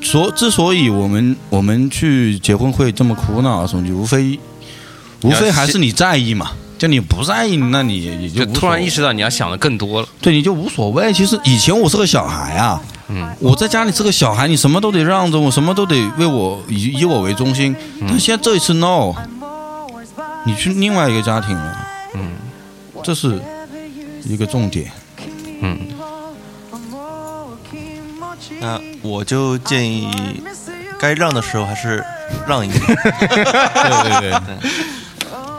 [0.00, 4.38] 所之所以我们我们去结婚会这么苦恼啊什么的，无非
[5.22, 6.52] 无非还是你在意嘛。
[6.80, 10.08] 就你不在意，那你也就就突然意识到你要想的更多了。
[10.18, 11.12] 对，你就无所谓。
[11.12, 17.76] 其实以前我是个小孩啊，嗯，我在家里是个小孩，你什么都得让着我，什么都得为我以以我为中心。
[18.00, 19.12] 嗯但现在这一次 no，
[20.46, 22.30] 你去另外一个家庭了，嗯，
[23.04, 23.38] 这是
[24.24, 24.90] 一个重点。
[25.60, 25.78] 嗯，
[28.58, 30.08] 那我就建议，
[30.98, 32.02] 该让的时候还是
[32.48, 32.82] 让一点。
[32.86, 32.96] 对
[34.18, 34.70] 对对。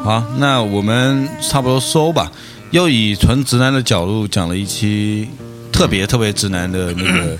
[0.03, 2.31] 好，那我们差不多收吧。
[2.71, 5.27] 又以纯直男的角度讲了一期
[5.71, 7.37] 特别特别直男的那个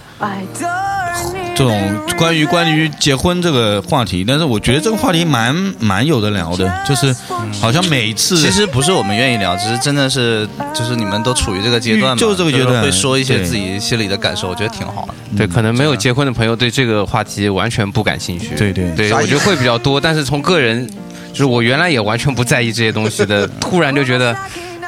[1.56, 7.16] 这种关于关于结婚这个话题，但是我觉得这个话题蛮蛮有的聊的，就是
[7.60, 15.14] 好像每一次其实不是我们愿意聊，只是真的是就是你们都处于这个阶段嘛，就是这个阶段会说一些自己心里的感受，我觉得挺好的。
[15.38, 18.56] 对，可能没有结婚的朋友对这个话题完全不感兴趣。
[18.56, 20.00] 对对对，我觉得会比较多。
[20.00, 20.90] 但是从个人，
[21.32, 24.36] 就是我原来也完全不在意这些东西的， 突然就觉得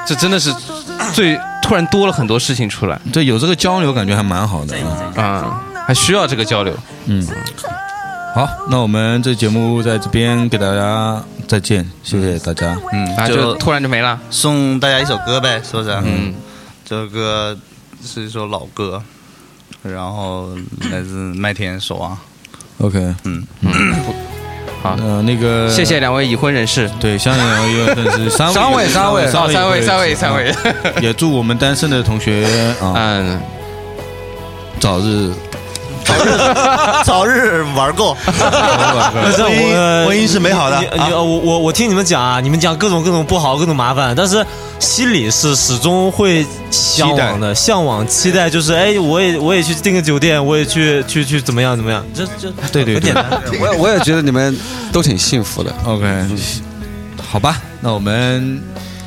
[0.05, 0.53] 这真的是
[1.13, 2.99] 最突然多了很多事情出来。
[3.11, 4.75] 对，有这个交流感觉还蛮好的
[5.15, 6.73] 啊，还需要这个交流。
[7.05, 7.25] 嗯，
[8.35, 12.77] 好，那我们这节目在这边给大家再见，谢谢大家。
[12.91, 15.89] 嗯然后就突然就没了，送大家一首歌呗，是不是？
[16.03, 16.33] 嗯，
[16.83, 17.57] 这首歌
[18.03, 19.01] 是一首老歌，
[19.83, 20.49] 然后
[20.91, 22.17] 来自麦田守望。
[22.79, 23.71] OK，嗯嗯，
[24.81, 26.89] 好，呃，那个谢谢两位已婚人士。
[26.99, 29.27] 对，相信两位已婚人士，三三位三位。
[29.27, 30.53] 三哦三位三位三位。
[31.01, 32.45] 也祝我们单身的同学
[32.81, 33.41] 啊，嗯，
[34.79, 35.31] 早日
[36.17, 38.15] 早早日玩够。
[38.25, 40.81] 那这我婚姻是美好的
[41.11, 44.45] 我我我听你们讲啊，你们讲各种各种不好，各种麻烦，但是
[44.79, 53.25] 心里是始终会向往的，向往期待，就是哎，我也我也去订个酒店，我也去去去怎么样怎么样，这这对对对很简单。
[53.59, 54.57] 我也我也觉得你们
[54.91, 55.73] 都挺幸福的。
[55.85, 56.25] OK，
[57.31, 58.61] 好吧，那我们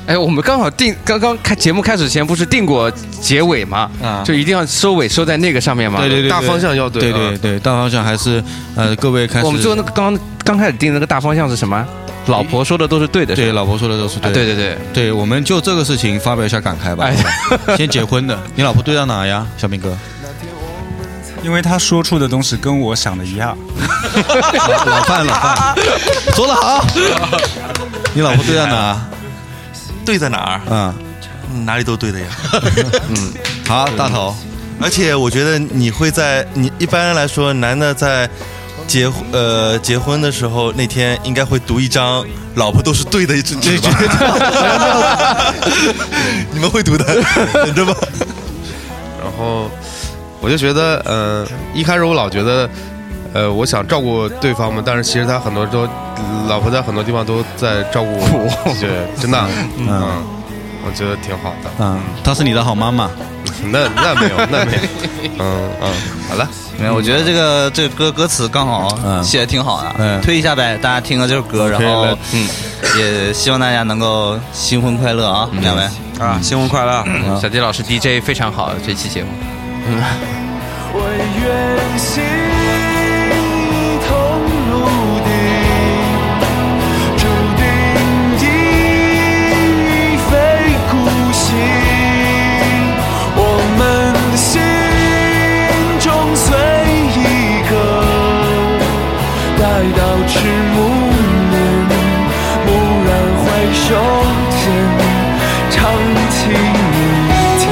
[0.07, 2.89] 哎，我们刚好定，刚刚开节目开始前不是定过
[3.21, 3.91] 结尾吗？
[4.03, 5.99] 啊就一定要收尾收在那个上面吗？
[6.01, 8.43] 对对对，大方向要对对啊对对，大方向还是
[8.77, 9.47] 呃，各位开始。
[9.47, 11.85] 我们最后那个刚刚开始定那个大方向是什么？
[12.27, 17.05] 老婆说的都是对的，对，老婆说的都是对对对对，对，我们就这个事情发表一下感慨吧。
[17.05, 19.97] 哎先结婚的，你老婆对到哪呀，小明哥？
[21.43, 23.57] 因为他说出的东西跟我想的一样。
[24.15, 25.75] 老老范老范，
[26.35, 26.85] 说的好。
[28.15, 29.01] 你老婆对到哪？
[30.07, 30.61] 对在哪儿？
[30.71, 30.95] 嗯，
[31.53, 32.27] 嗯哪里都对的呀。
[33.11, 33.33] 嗯，
[33.67, 34.35] 好，大头。
[34.81, 38.29] 而且我觉得你会在你一般来说，男的在
[38.87, 42.25] 结呃结婚的时候那天应该会读一张
[42.55, 43.89] “老婆都是对的”这这句。
[46.53, 47.05] 你们会读的，
[47.53, 47.95] 等着吧。
[49.19, 49.71] 然后
[50.41, 52.69] 我就觉得，呃，一开始我老觉得，
[53.37, 55.87] 呃，我想照顾对方嘛，但是其实他很多都，
[56.49, 58.89] 老婆在很多地方都在照顾我，对，
[59.21, 59.39] 真的，
[59.79, 60.25] 嗯嗯，
[60.87, 63.11] 我觉得挺好的，嗯，她是你的好妈妈。
[63.71, 64.79] 那那没有，那没有，
[65.39, 65.93] 嗯嗯，
[66.29, 66.49] 好了，
[66.79, 72.49] 没有，我觉得这个这个歌歌词刚好嗯写的挺好的，嗯推一下呗，大家听了这首歌，然后嗯，
[72.99, 75.83] 也希望大家能够新婚快乐啊，两位
[76.21, 77.03] 啊，新婚快乐！
[77.07, 79.29] 嗯小迪老师 DJ 非常好，这期节目，
[79.89, 80.03] 嗯，
[80.93, 81.01] 我
[81.41, 82.36] 愿
[103.89, 103.95] 然回首
[104.51, 104.65] 间，
[105.71, 105.77] 唱
[106.31, 106.55] 起你
[107.59, 107.65] 听。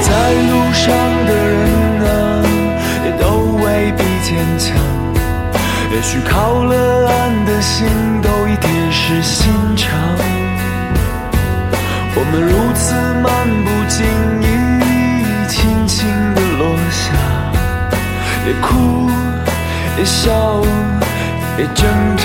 [0.00, 0.84] 在路上
[1.26, 1.56] 的人
[2.04, 2.08] 啊，
[3.04, 3.24] 也都
[3.62, 4.28] 未必坚
[4.58, 4.66] 强。
[5.92, 6.74] 也许靠了
[7.08, 7.86] 岸的心
[8.22, 9.94] 都已铁石心肠。
[12.18, 12.40] 我们
[18.66, 19.08] 哭，
[19.96, 20.60] 也笑，
[21.56, 21.86] 也挣
[22.16, 22.24] 扎。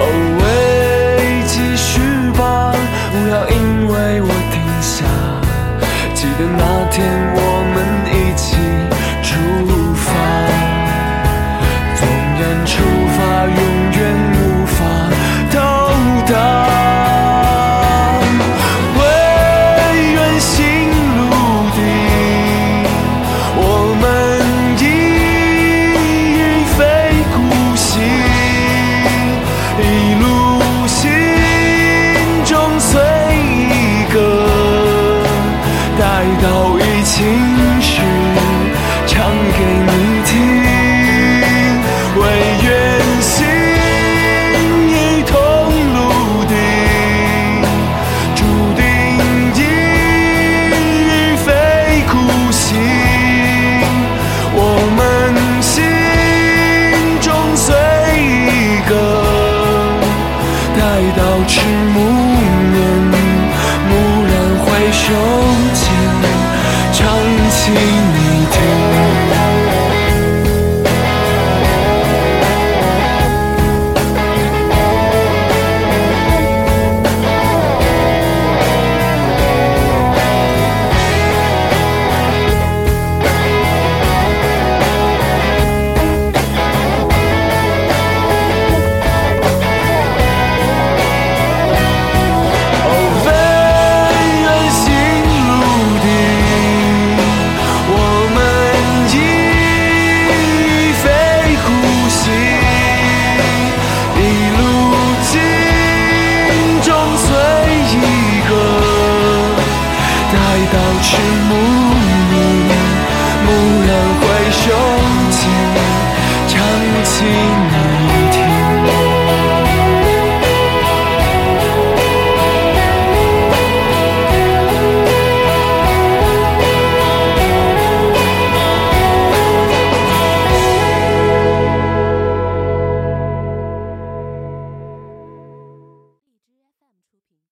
[0.00, 0.02] 哦，
[0.40, 2.00] 喂，继续
[2.36, 2.72] 吧，
[3.12, 3.56] 不要因
[3.88, 4.96] 为我停下。
[6.14, 6.62] 记得那